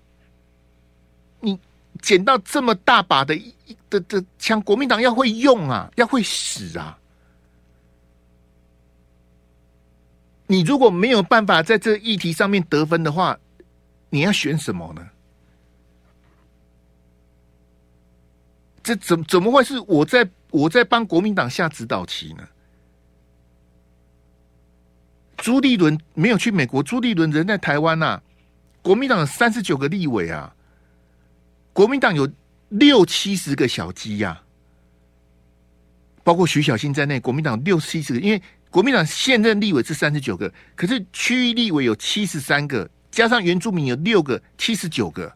[1.39, 1.59] 你
[2.01, 3.53] 捡到这么大把的一
[3.89, 6.98] 的的枪，国民党要会用啊，要会使啊！
[10.51, 13.37] 你如果没有办法在这个议题上面得分的话，
[14.09, 15.07] 你要选什么呢？
[18.81, 22.47] 这怎怎么会是我在我在帮国民党下指导棋呢？
[25.37, 28.23] 朱立伦没有去美国，朱立伦人在台湾呐、啊。
[28.81, 30.55] 国民党三十九个立委啊，
[31.73, 32.27] 国民党有
[32.69, 34.43] 六七十个小鸡呀、啊，
[36.23, 38.19] 包括徐小新在内，国民党六七十个。
[38.19, 45.31] 因为国民党现任立委是三十九个，可是区域立委有七十三个，加上原住民有六个，七十九个。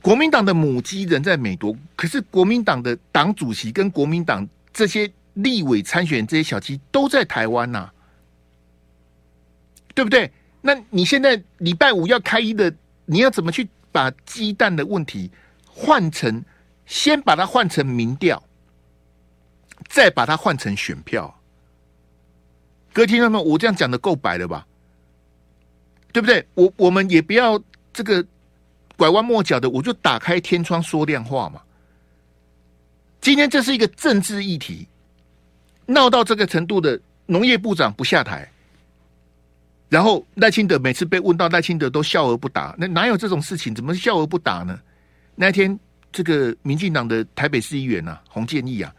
[0.00, 7.94] 国民党的母鸡人在美国，可是国民党的党主席跟国民党这些立委参选这些小鸡都在台湾呐、啊，
[9.94, 10.32] 对不对？
[10.62, 15.30] 那你现在礼拜五要开一的，你要怎么去把鸡蛋的问题
[15.66, 16.42] 换成，
[16.86, 18.42] 先把它换成民调，
[19.90, 21.36] 再把它换成选票？
[22.92, 23.44] 各位听到没有？
[23.44, 24.64] 我这样讲的够白了吧？
[26.12, 26.46] 对不对？
[26.54, 27.60] 我我们也不要
[27.92, 28.24] 这个
[28.96, 31.60] 拐弯抹角的，我就打开天窗说亮话嘛。
[33.20, 34.86] 今天这是一个政治议题，
[35.86, 38.48] 闹到这个程度的农业部长不下台。
[39.88, 42.74] 然后赖清德每次被问到，赖清德都笑而不答。
[42.78, 43.74] 那哪有这种事情？
[43.74, 44.80] 怎么笑而不答呢？
[45.34, 45.78] 那天，
[46.12, 48.94] 这个民进党的台北市议员啊，洪建义啊，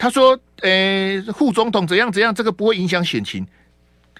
[0.00, 0.32] 他说
[0.64, 3.46] ：“呃，副总统怎样怎样，这个不会影响选情。”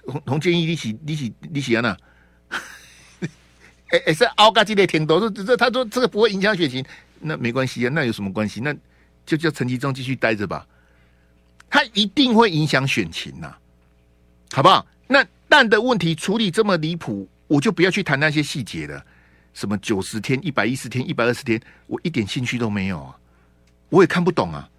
[0.05, 1.97] 洪洪建义，你起你起你起安娜，
[3.89, 6.85] 哎哎，是奥嘎基的天都说这他说这个不会影响选情，
[7.19, 8.61] 那没关系啊，那有什么关系？
[8.61, 8.71] 那
[9.25, 10.67] 就叫陈其中继续待着吧，
[11.67, 13.59] 他一定会影响选情呐、啊，
[14.53, 14.85] 好不好？
[15.07, 15.25] 那。
[15.51, 19.05] 蛋的问题处理这么离谱，我就不要去谈那些细节了。
[19.53, 23.13] 什么九十天、一百一十天、一百二十天，我一点兴趣都没有啊！
[23.89, 24.69] 我也看不懂啊。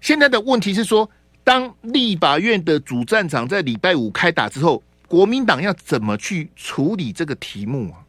[0.00, 1.08] 现在的问题是说，
[1.42, 8.04] 当立法院的主战场在礼拜五开打之后，国民党要怎么去处理这个题目啊？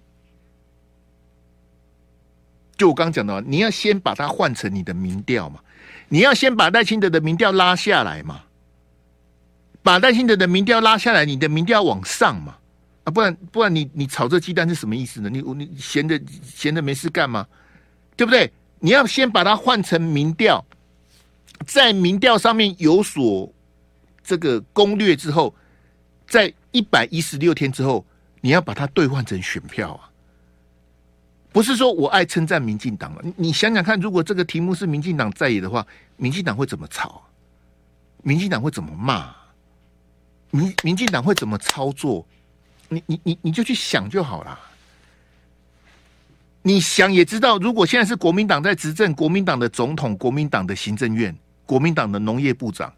[2.77, 5.59] 就我刚讲的，你要先把它换成你的民调嘛，
[6.07, 8.43] 你要先把赖清德的民调拉下来嘛。
[9.81, 12.57] 把赖清德的民调拉下来，你的民调往上嘛？
[13.05, 15.29] 啊，不然不然你你炒这鸡蛋是什么意思呢？
[15.29, 17.47] 你你闲着闲着没事干吗？
[18.15, 18.51] 对不对？
[18.79, 20.63] 你要先把它换成民调，
[21.69, 23.47] 在民调上面有所
[24.23, 25.53] 这个攻略之后，
[26.27, 28.03] 在一百一十六天之后，
[28.41, 30.09] 你要把它兑换成选票啊！
[31.51, 35.85] 不是说我爱称赞民进党了，你想想看，如果这个题目是民进党在野的话，
[36.17, 37.21] 民进党会怎么吵？
[38.23, 39.31] 民进党会怎么骂？
[40.49, 42.25] 民民进党会怎么操作？
[42.87, 44.59] 你你你你就去想就好了。
[46.63, 51.35] 你想也知道，如果现在是国民党在执政，国民党的总统、国民党的行政院、
[51.69, 52.91] 国民党的农业部长，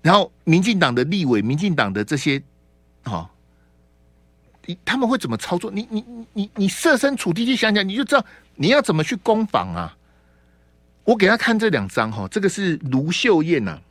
[0.00, 2.40] 然后民进党的立委、民进党的这些，
[3.02, 3.28] 啊，
[4.64, 5.68] 你他们会怎么操作？
[5.68, 9.96] 你你你你设身处地去想想，你就知道你要怎么去攻防啊。
[11.02, 13.82] 我给他看这两张哈，这个是卢秀燕呐、啊，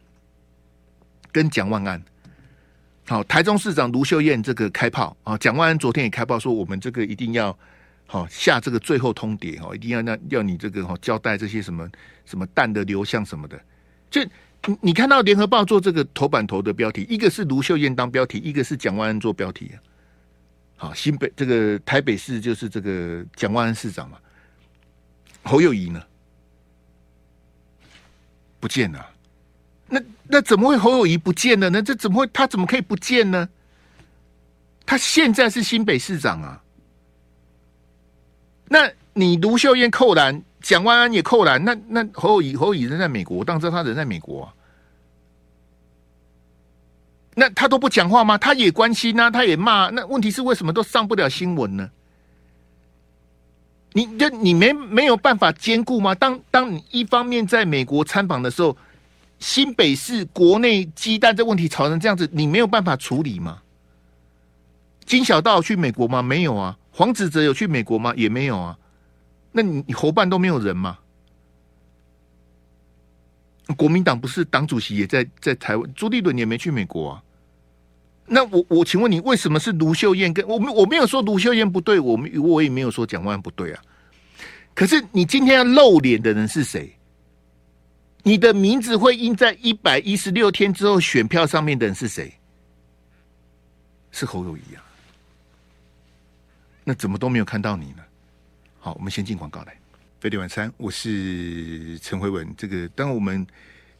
[1.33, 2.01] 跟蒋万安。
[3.05, 7.57] 好，台中市长卢秀燕这个开炮啊，蒋万安昨天也开炮说，我们这个一定要
[8.09, 11.87] 好下这个最后通牒哈，一定要那要你这个哈交代这些什么
[12.25, 13.59] 什么弹的流向什么的。
[14.09, 14.23] 就
[14.65, 19.71] 你你看到联合报做这个头版头的标题，一个是卢秀燕当标题，一个是蒋万安做标题。
[20.77, 24.17] 好，新北这个台北市就是这个蒋万安市长嘛，
[25.43, 26.01] 侯友谊呢
[28.59, 29.05] 不见了，
[29.87, 31.81] 那那怎么会侯友谊不见了呢？
[31.81, 32.27] 这怎么会？
[32.27, 33.49] 他怎么可以不见呢？
[34.85, 36.63] 他现在是新北市长啊。
[38.69, 44.53] 那你卢秀燕扣篮，蒋万安也扣篮，那那侯友宜侯友宜人在美国，我当然知道他人在美国啊。
[47.35, 48.37] 那他都不讲话吗？
[48.37, 49.89] 他也关心啊，他也骂。
[49.89, 51.89] 那问题是为什么都上不了新闻呢？
[53.93, 56.13] 你这你没没有办法兼顾吗？
[56.15, 58.75] 当当你一方面在美国参访的时候，
[59.39, 63.61] 新北市国内鸡蛋这问题吵成这样子，你没有办法处理吗？
[65.05, 66.21] 金小道去美国吗？
[66.23, 66.77] 没有啊。
[66.97, 68.11] 黄子哲有去美国吗？
[68.17, 68.75] 也没有啊。
[69.51, 70.97] 那你你侯办都没有人吗？
[73.77, 77.23] 国民党不是党主席也在在台湾，朱立伦也没去美国啊。
[78.25, 83.81] 那我我请问你，为什么是卢秀燕跟我没我没有说卢秀燕不对，我我也没有说蒋万不对啊。
[84.73, 86.91] 可是你今天要露脸的人是谁？
[88.23, 92.33] 你的名字会印在一百一十六天之后选票上面的人是谁？
[94.09, 94.81] 是侯友宜啊。
[96.87, 98.03] 那怎么都没有看到你呢？
[98.79, 99.77] 好，我们先进广告来。
[100.21, 102.47] 飞碟晚餐，我是陈慧文。
[102.57, 103.45] 这个当我们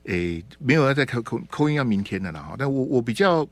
[0.04, 2.56] 诶没有要再扣扣扣音要明天的了哈。
[2.58, 3.46] 但我我比较。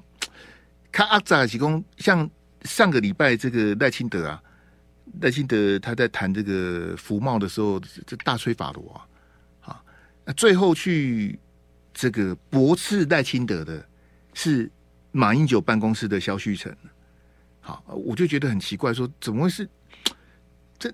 [0.90, 2.30] 看阿扎提供，像
[2.64, 4.42] 上个礼拜这个赖清德啊，
[5.20, 9.84] 赖清德他在谈这个服贸的时候，这大吹法罗啊，啊，
[10.24, 11.38] 那最后去
[11.94, 13.86] 这个驳斥赖清德的
[14.34, 14.72] 是
[15.12, 16.74] 马英九办公室的萧旭成，
[17.66, 19.68] 好，我就觉得很奇怪，说怎么会是
[20.78, 20.94] 这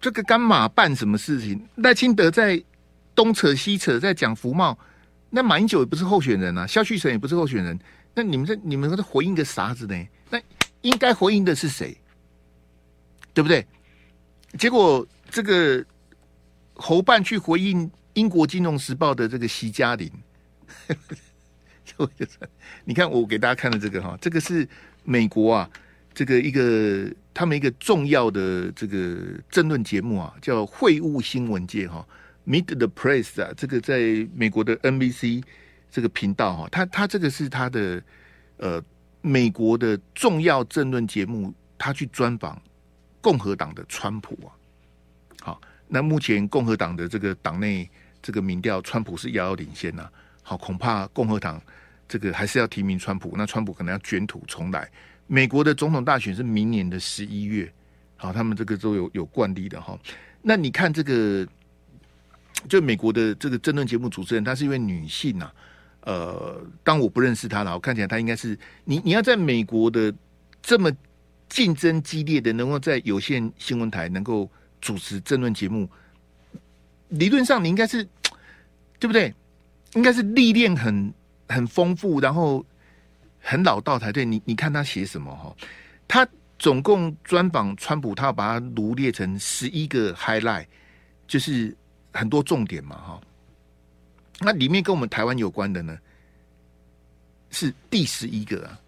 [0.00, 1.60] 这个干嘛办什么事情？
[1.74, 2.62] 赖清德在
[3.12, 4.78] 东扯西扯，在讲福茂，
[5.30, 7.76] 那马英九也不是候选人啊，萧旭成也不是候选人。
[8.14, 10.08] 那你们这你们在回应个啥子呢？
[10.30, 10.40] 那
[10.82, 11.98] 应该回应的是谁？
[13.34, 13.66] 对不对？
[14.56, 15.84] 结果这个
[16.74, 20.08] 侯办去回应英国金融时报的这个席嘉玲，
[21.84, 22.28] 就是
[22.84, 24.66] 你看我给大家看的这个哈，这个是
[25.02, 25.70] 美国啊，
[26.16, 32.04] 这个一个他们一个重要的这个政论节目啊，叫会晤新闻界哈
[32.46, 35.44] ，Meet the Press 啊，这个在美国的 NBC。
[35.88, 38.02] 这个频道哈，他他这个是他的
[38.58, 38.82] 呃
[39.22, 42.60] 美国的重要政论节目，他去专访
[43.22, 44.52] 共和党的川普啊。
[45.40, 47.88] 好，那目前共和党的这个党内
[48.20, 50.12] 这个民调，川普是遥遥领先呐、啊。
[50.42, 51.62] 好，恐怕共和党
[52.06, 54.90] 这个还是要提名川普，那川普可能要卷土重来。
[55.26, 57.72] 美国的总统大选是明年的十一月，
[58.16, 59.98] 好，他们这个都有有惯例的哈。
[60.42, 61.46] 那你看这个，
[62.68, 65.54] 就美国的这个政论节目主持人，她是一位女性呐、啊。
[66.02, 69.00] 呃，当我不认识她了，我看起来她应该是你。
[69.04, 70.14] 你要在美国的
[70.62, 70.90] 这么
[71.48, 74.48] 竞争激烈的，能够在有线新闻台能够
[74.80, 75.88] 主持政论节目，
[77.08, 78.04] 理论上你应该是
[79.00, 79.34] 对不对？
[79.94, 81.12] 应该是历练很
[81.48, 82.64] 很丰富，然后
[83.46, 84.24] 很老道才对。
[84.24, 85.54] 你你看他写什么哈？
[86.08, 86.26] 他
[86.58, 90.66] 总共专访川普，他要把它罗列成十一个 highlight，
[91.28, 91.74] 就是
[92.12, 93.20] 很多重点嘛哈。
[94.40, 95.96] 那里面跟我们台湾有关的呢，
[97.50, 98.80] 是第十一个啊，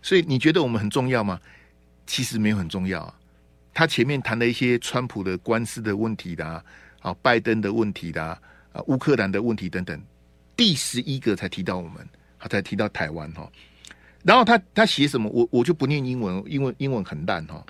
[0.00, 1.40] 所以你觉得我们很重要吗？
[2.06, 3.18] 其实没有很重要啊。
[3.74, 6.64] 他前面谈了一些川普的官司的问题的
[7.00, 10.00] 啊，拜登的问题的啊，乌克兰的问题等等，
[10.56, 12.08] 第十一个才提到我们，
[12.46, 13.50] 他才提到台湾哈。
[14.22, 15.28] 然后他他写什么？
[15.30, 17.64] 我我就不念英文，英文英文很烂哈。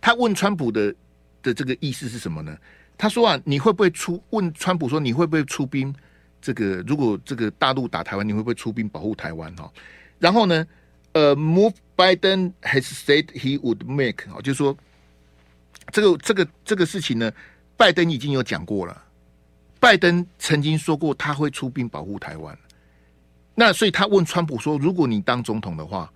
[0.00, 0.94] 他问川普的
[1.42, 2.56] 的这个意思是什么呢？
[2.96, 4.22] 他说啊，你会不会出？
[4.30, 5.94] 问川普说，你会不会出兵？
[6.40, 9.54] 这个如果这个大陆打台湾，你会不会出兵保护台湾？
[9.56, 9.70] 哈，
[10.18, 10.66] 然后呢，
[11.12, 14.76] 呃，move Biden has said he would make，就是说
[15.90, 17.32] 这个这个这个事情呢，
[17.76, 19.02] 拜登已经有讲过了。
[19.78, 22.56] 拜登曾经说过他会出兵保护台湾。
[23.56, 26.08] 那所以他问川普说，如果你当总统的话，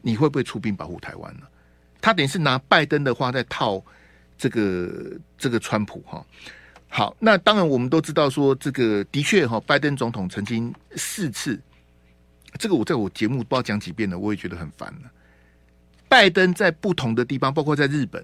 [0.00, 1.42] 你会不会出兵保护台湾呢？
[2.00, 3.84] 他等于是拿拜登的话在套。
[4.36, 6.26] 这个这个川普哈，
[6.88, 11.58] 好，那当然我们都知道说，这个的确哈，拜登总统曾经四次，
[12.58, 15.10] 这个我在我节目不知道讲几遍了，我也觉得很烦了。
[16.08, 18.22] 拜登在不同的地方，包括在日本，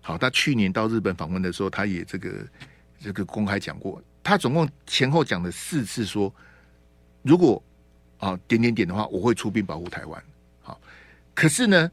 [0.00, 2.30] 好，他去年到日本访问的时候，他也这个
[2.98, 6.34] 这个公开讲过，他总共前后讲了四次说，
[7.20, 7.62] 如果
[8.20, 10.22] 啊点点点的话，我会出兵保护台湾。
[10.62, 10.80] 好，
[11.34, 11.90] 可是呢，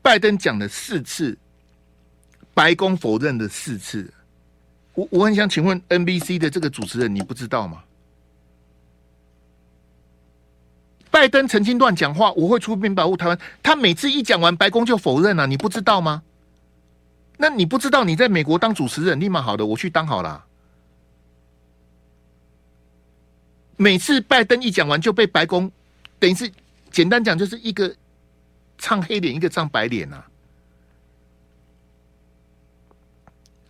[0.00, 1.36] 拜登讲了四次。
[2.54, 4.12] 白宫否认了四次，
[4.92, 7.82] 我我很想请问 NBC 的这个主持人，你不知道吗？
[11.10, 13.38] 拜登曾经乱讲话，我会出兵保护台湾。
[13.62, 16.22] 他每次一讲完，白宫就否认了，你不知道吗？
[17.38, 20.44] 那你不知道，你在美国当主持人，立马好的，我去当好了。
[23.82, 25.68] 每次拜登一讲完就被白宫，
[26.20, 26.48] 等于是
[26.92, 27.92] 简单讲就是一个
[28.78, 30.22] 唱黑脸，一个唱白脸呐、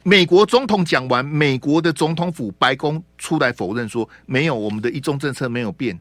[0.02, 5.98] 美国总统讲完，美国的总统府白宫出来否认说没有，我们的一中政策没有变。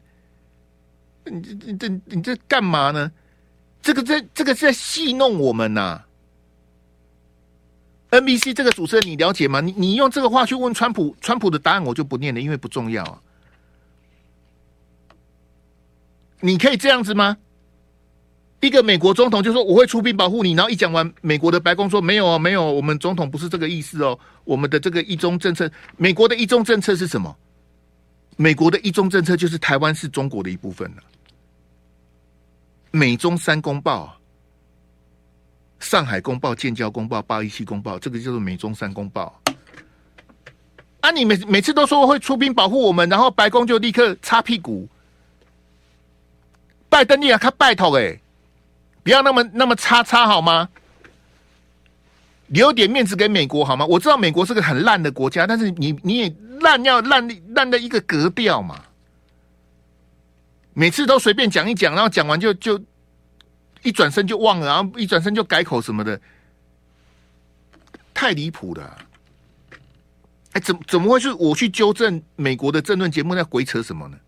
[1.24, 3.10] 你这、你这、你这干嘛呢？
[3.80, 6.02] 这个在这个是在戏弄我们呐、
[8.10, 9.62] NBC 这个主持人你了解吗？
[9.62, 13.18] 你你用这个话去问川普，川普的答案我就不念了，因为不重要啊。
[16.42, 17.38] 你可以这样子吗？
[18.60, 24.18] 一个美国总统就说我会出兵保护你，然后一讲完，美国的白宫说没有啊，没有，我们总统不是这个意思哦。
[24.44, 27.36] 我们的这个一中政策，美国的一中政策是什么？
[28.36, 31.02] 美国的一中政策就是台湾是中国的一部分了。
[32.92, 34.16] 美中三公报，
[35.80, 39.40] 上海公报、建交公报、八一七公报，这个叫做美中三公报。
[41.00, 44.88] 啊，你每每次都说会出兵保护我们，然后白宫就立刻擦屁股。
[46.92, 48.20] 拜登，你要他拜托哎，
[49.02, 50.68] 不要那么那么差差好吗？
[52.48, 53.86] 留点面子给美国好吗？
[53.86, 58.78] 我知道美国是个很烂的国家，但是你你也烂要烂烂的一个格调嘛。
[60.74, 62.78] 每次都随便讲一讲，然后讲完就就
[63.82, 66.20] 一转身就忘了，然后一转身就改口什么的，
[68.12, 68.98] 太离谱了。
[70.52, 74.18] 哎，怎怎么会是我去纠正美国的政论节目在鬼扯什么呢？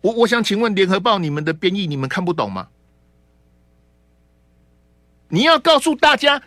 [0.00, 2.68] 我我想请问联合报，你们的编译你们看不懂吗？
[5.28, 6.42] 你要告诉大家，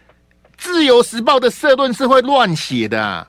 [0.58, 3.28] 自由时报的社论是会乱写的啊。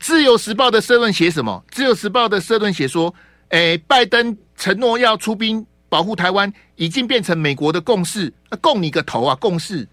[0.00, 1.64] 自由时报的社论写什么？
[1.70, 3.12] 自由时报的社论写说，
[3.48, 8.32] 诶，拜登承诺要出兵保护台湾，已经变成美国的共识。
[8.60, 9.34] 共你个头啊！
[9.36, 9.88] 共识。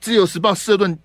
[0.00, 0.96] 自由时报社论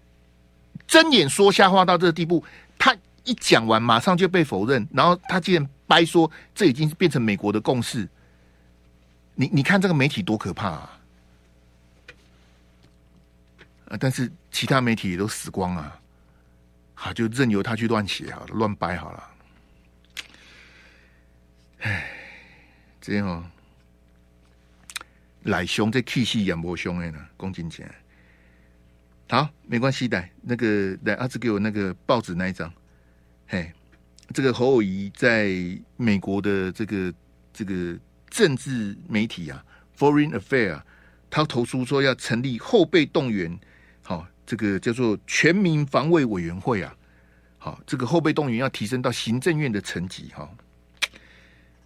[0.86, 2.44] 睁眼说瞎话到这个地步，
[2.78, 5.70] 他一讲完马上就被否认，然后他竟然。
[5.90, 8.08] 掰说，这已经变成美国的共识。
[9.34, 11.00] 你你看这个媒体多可怕啊！
[13.86, 16.00] 啊，但是其他媒体也都死光啊！
[16.94, 19.30] 好，就任由他去乱写好了，乱掰好了。
[21.80, 22.12] 唉，
[23.02, 23.44] 这样哦，
[25.44, 27.90] 来凶这气势也不凶的呢，公斤钱。
[29.28, 32.72] 好，没关系的，那个来阿志给我那个报纸那一张，
[33.48, 33.74] 嘿。
[34.34, 35.52] 这个侯友谊在
[35.98, 37.14] 美国的这个
[37.52, 37.98] 这个
[38.30, 39.64] 政治媒体啊
[39.98, 40.82] ，Foreign Affair，
[41.30, 43.60] 他投诉说要成立后备动员，
[44.04, 46.96] 好，这个叫做全民防卫委员会啊，
[47.58, 50.48] 好，这个后备动员要提升到行政院的层级哈，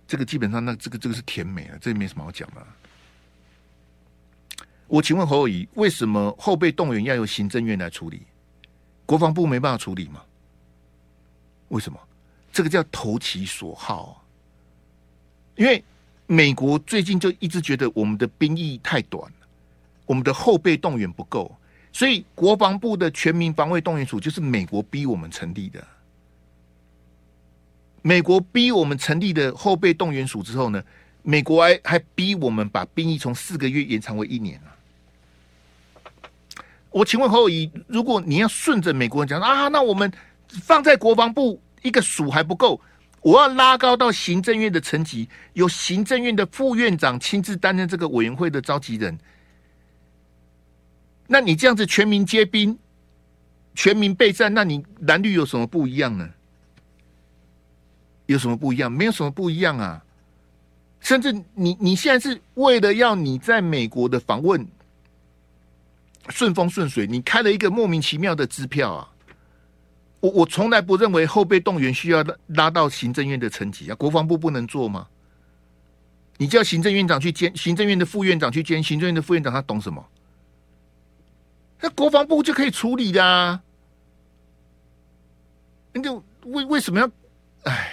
[0.06, 2.68] 这个基本上那这个这个是甜美啊，这没什么好讲的。
[4.88, 8.24] 我请问侯友谊，为什么后备动员要由行政院来处理？
[9.06, 10.22] 国防部没办法处理吗？
[11.70, 11.98] 为什么？
[12.54, 14.24] 这个叫投其所好，
[15.56, 15.84] 因为
[16.28, 19.30] 美国最近就一直觉得我们的兵役太短，
[20.06, 21.54] 我们的后备动员不够，
[21.92, 25.84] 所以国防部的全民防卫动员署就是美国逼我们成立的。
[28.04, 30.84] 美国逼我们成立的后备动员署之后呢，
[31.24, 34.70] 美国还还逼我们把兵役从四个月延长为一年啊。
[36.92, 40.12] 我请问侯友宜，如果你要顺着美国人讲啊，那我们
[40.48, 41.60] 放在国防部。
[41.84, 42.82] 一个署还不够，
[43.22, 49.18] 我要拉高到行政院的层级，由行政院的副院长亲自担任这个委员会的召集人。
[51.28, 52.78] 那你这样子全民皆兵、
[53.76, 56.30] 全民备战，那你蓝绿有什么不一样呢？
[58.26, 58.92] 有什么不一样？
[58.92, 60.04] 没有什么不一样啊！
[61.02, 64.66] 甚至你你现在是为了要你在美国的访问
[66.30, 69.13] 顺风顺水，你开了一个莫名其妙的支票啊！
[70.24, 75.06] 我我从来不认为后备动员需要拉到行政院的层级啊，国防部不能做吗？
[76.38, 80.02] 你叫行政院长去兼，行政院的副院长去兼，行政院的副院长他懂什么？
[81.82, 83.62] 那国防部就可以处理的啊。
[85.92, 87.12] 那就为为什么要？
[87.64, 87.92] 哎，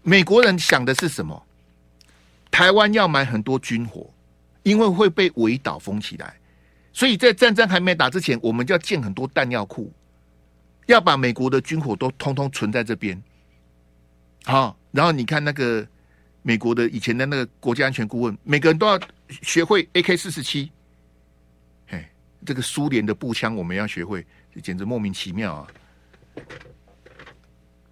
[0.00, 1.46] 美国人想的是什么？
[2.50, 4.10] 台湾要买很多军火，
[4.62, 6.34] 因为会被围岛封起来，
[6.94, 9.92] 所以在战争还没打之前，我们就要建很多弹药库。
[10.86, 13.22] 要把美国的军火都通通存在这边，
[14.44, 15.86] 好，然后你看那个
[16.42, 18.98] 美国的以前的那个国家安全顾问，每个人都要
[19.42, 20.70] 学会 AK 四十七，
[21.86, 22.04] 嘿，
[22.44, 24.26] 这个苏联的步枪我们要学会，
[24.62, 25.66] 简直莫名其妙啊！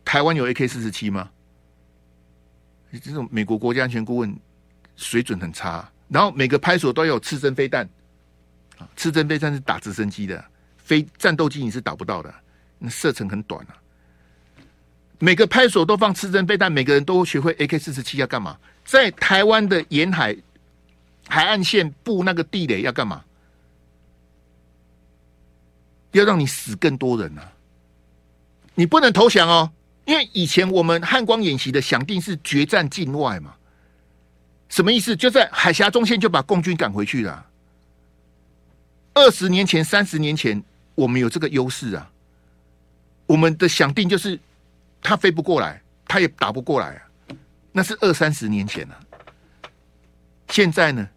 [0.05, 1.31] 台湾有 AK 四十七吗？
[3.03, 4.35] 这种美国国家安全顾问
[4.97, 7.89] 水准很差，然后每个派出所都有刺针飞弹，
[8.79, 10.43] 啊，刺针飞弹是打直升机的，
[10.79, 12.35] 飞战斗机你是打不到的。
[12.79, 13.75] 那射程很短啊，
[15.19, 18.59] 每个派出所都放刺针飞弹，每个人都学会 AK 四十七要干嘛？
[18.85, 20.37] 在台湾的沿海
[21.27, 23.25] 海岸线布那个地雷要干嘛？
[26.13, 27.53] 要让你死更多人啊！
[28.75, 29.71] 你不能投降哦，
[30.07, 33.55] 因为以前我们汉光演习的想定是决战境外嘛。
[34.71, 35.15] 什么意思？
[35.15, 37.45] 就在海峡中线就把共军赶回去了。
[39.13, 40.63] 二十年前、三十年前，
[40.95, 42.11] 我们有这个优势啊。
[43.29, 44.37] 我们的想定就是。
[45.01, 47.03] 他飞不过来，他也打不过来啊！
[47.71, 49.01] 那是二三十年前了啊。
[50.49, 51.09] 现在呢？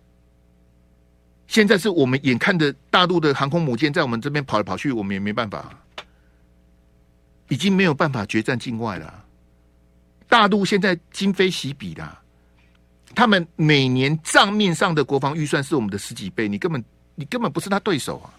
[1.48, 5.76] 现在是我们眼看着大陆的航空母舰在我们这边跑来跑去，我们也没办法，
[7.50, 9.26] 已经没有办法决战境外了。
[10.30, 12.18] 大陆现在今非昔比的，
[13.16, 16.86] 他们每年账面上的国防预算是我们的十几倍，你根本
[17.16, 18.30] 你根本不是他对手啊！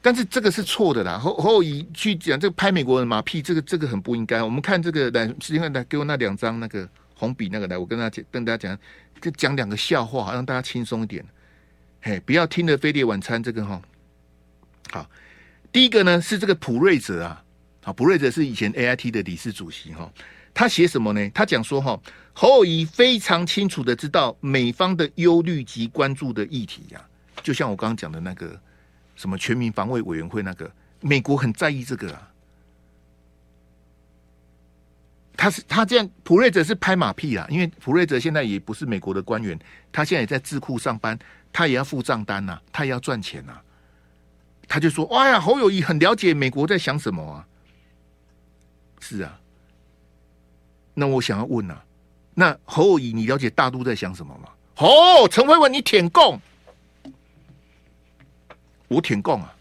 [0.00, 4.40] 但是这个是错的啦，侯侯友去讲这个拍美国人马屁，这个这个很不应该。
[4.40, 8.78] 我们看这个来，时间来给我那两张那个红笔那个来，我跟大家讲，跟大家讲，
[9.20, 11.24] 就讲两个笑话，让大家轻松一点。
[12.00, 13.82] 嘿，不要听了飞碟晚餐这个哈。
[14.92, 15.10] 好，
[15.72, 17.42] 第一个呢是这个普瑞泽啊，
[17.82, 20.08] 好，普瑞泽是以前 AIT 的理事主席哈，
[20.54, 21.28] 他写什么呢？
[21.30, 22.00] 他讲说哈，
[22.32, 27.04] 侯友非常清楚的知道美方的忧虑及关注的议题呀，
[27.42, 28.56] 就像我刚刚讲的那个。
[29.18, 32.30] 什么全民防卫委员会那个，美国很在意这个啊。
[35.36, 39.58] 他是他这样，普瑞泽是拍马屁啊，因为普瑞泽现在也不是美国的官员，
[39.90, 41.18] 他现在也在智库上班，
[41.52, 43.62] 他也要付账单呐、啊，他也要赚钱呐、啊。
[44.68, 47.46] 他就说：“哇呀，侯友宜很了解美国在想什么啊。”
[49.00, 49.40] 是啊，
[50.94, 51.84] 那我想要问啊，
[52.34, 54.50] 那侯友宜你了解大陆在想什么吗？
[54.76, 56.40] 哦，陈慧文你舔共。
[58.88, 59.54] 我舔共啊！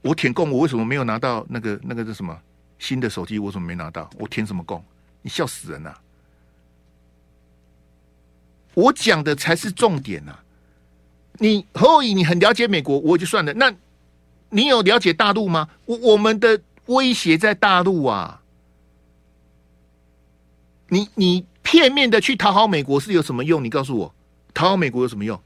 [0.00, 2.40] 我舔共，我为什么没有拿到那个那个是什么
[2.78, 3.38] 新的手机？
[3.38, 4.08] 我怎么没拿到？
[4.16, 4.82] 我舔什么共？
[5.22, 5.92] 你笑死人呐、
[8.74, 10.38] 我讲的才是重点呐、
[11.34, 13.52] 你何以，你很了解美国，我就算了。
[13.54, 13.74] 那
[14.50, 15.68] 你有了解大陆吗？
[15.86, 18.40] 我我们的威胁在大陆啊！
[20.88, 23.62] 你你片面的去讨好美国是有什么用？
[23.62, 24.14] 你告诉我，
[24.54, 25.38] 讨好美国有什么用？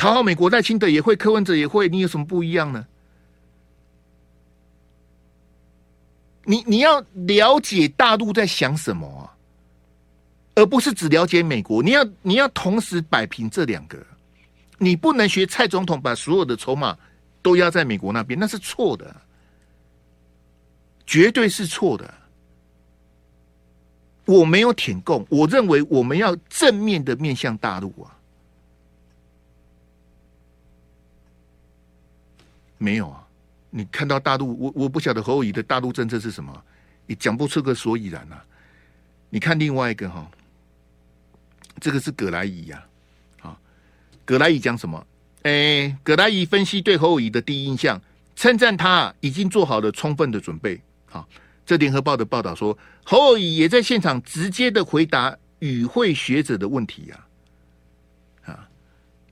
[0.00, 2.86] 讨好美国，赖清德也会，柯文哲也会，你有什么不一样呢？
[6.44, 9.28] 你你要了解大陆在想什么啊，
[10.54, 11.82] 而不是只了解美国。
[11.82, 13.98] 你要你要同时摆平这两个，
[14.78, 16.96] 你不能学蔡总统把所有的筹码
[17.42, 19.14] 都压在美国那边，那是错的，
[21.06, 22.14] 绝对是错的。
[24.24, 28.16] 我没有舔共，我认为我们要正面的面向大陆啊。
[32.82, 33.22] 没有啊，
[33.68, 36.64] 你看到大陆，我我不晓得侯友宜的大陆政策是什么，
[37.06, 38.42] 你讲不出个所以然啊。
[39.28, 40.26] 你看另外一个哈，
[41.78, 42.82] 这个是葛莱仪呀，
[43.42, 43.54] 啊，
[44.24, 45.06] 葛莱仪讲什么？
[45.42, 48.00] 哎，葛莱仪分析对侯友宜的第一印象，
[48.34, 50.80] 称赞他已经做好了充分的准备。
[51.04, 51.28] 好，
[51.66, 57.26] 这联合报的报道说，侯友宜也在现场直接的回答与会学者的问题呀。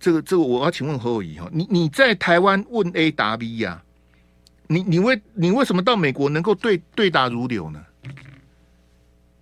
[0.08, 3.84] 这个这个，我要请问何友宜哈，你你在台湾问 A 答 B 呀、啊？
[4.66, 7.84] 你你为你为什么到美国能够对对答如流呢？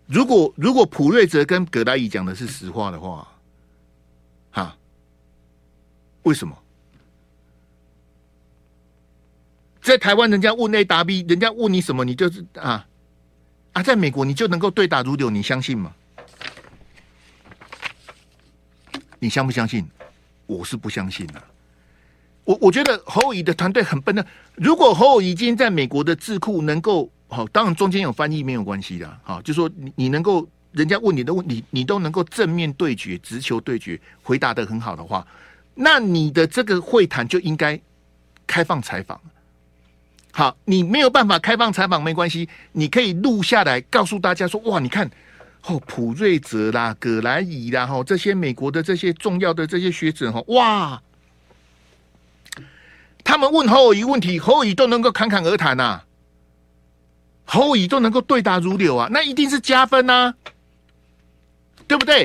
[0.07, 3.29] 如果如果普瑞泽跟葛莱仪讲的是实话的话，
[4.51, 4.77] 哈，
[6.25, 6.59] 为什么
[9.81, 12.85] 在台湾人家问 A 答 B，人家问你什么，你就是啊
[13.73, 15.95] 啊，在美国你就能够对答如流，你相信吗？
[19.21, 19.89] 你相不相信？
[20.47, 21.43] 我是不相信的，
[22.45, 24.25] 我我觉得侯乙的团队很笨的。
[24.55, 35.27] 如果侯友宜今天在美国的智库能够好，当然中间有翻译没有关系的，好，就说你你能够人家问你的问题，你都能够正面对决、直球对决，回答的很好的话，
[35.75, 37.81] 那你的这个会谈就应该
[38.47, 39.21] 开放采访。
[40.31, 45.11] 好，你没有办法开放采访没关系，你可以录下来告诉大家说，哇，你看。
[45.67, 51.03] 哦，普瑞泽啦，葛莱仪啦，哈，这些美国的这些重要的这些学者哈，哇，
[53.25, 56.03] 他们问侯友宜问题，侯友宜都能够侃侃而谈呐，
[57.45, 60.35] 侯友宜都能够对答如流啊，那一定是加分呐、
[61.89, 62.25] 对不对？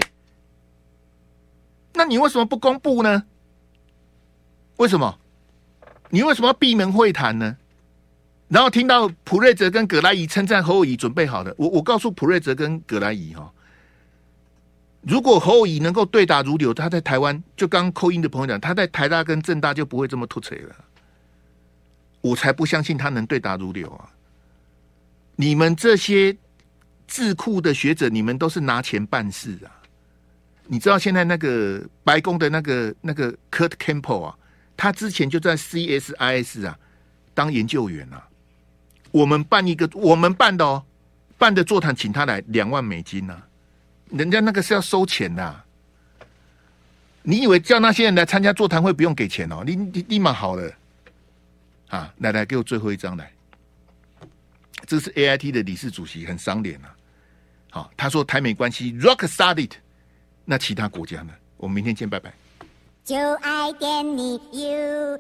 [1.94, 3.24] 那你为什么不公布呢？
[4.78, 5.18] 为什么？
[6.12, 7.58] 你为什么要闭门会谈呢？
[8.52, 13.50] 然后听到普瑞泽跟葛莱仪称赞侯友宜准备好了，我我告诉普瑞泽跟葛莱仪哈，
[15.04, 20.76] 如果侯友宜能够对答如流，他在台湾就刚扣音的朋友讲，他在台大跟政大就不会这么突锤了。
[22.20, 24.10] 我才不相信他能对答如流啊！
[25.38, 26.36] 你们这些
[27.08, 29.72] 智库的学者，你们都是拿钱办事啊！
[30.68, 34.38] 你知道现在那个白宫的那个那个 Kurt Campbell 啊，
[34.76, 36.78] 他之前就在 CSIS 啊
[37.34, 38.28] 当研究员啊。
[39.12, 40.84] 我们办一个，我们办的哦，
[41.38, 43.42] 办的座谈，请他来两万美金啊，
[44.10, 45.64] 人家那个是要收钱的。
[47.24, 49.64] 你以为叫那些人来参加座谈会不用给钱哦？
[49.66, 50.72] 你你立马好了
[51.90, 52.12] 啊！
[52.18, 53.32] 来来，给我最后一张来。
[54.88, 56.96] 这是 AIT 的理事主席，很伤脸啊。
[57.70, 59.72] 好，他说台美关系 rock solid。
[60.46, 61.32] 那其他国家呢？
[61.58, 62.34] 我们明天见，拜拜。
[63.04, 65.18] 就爱点你 UFO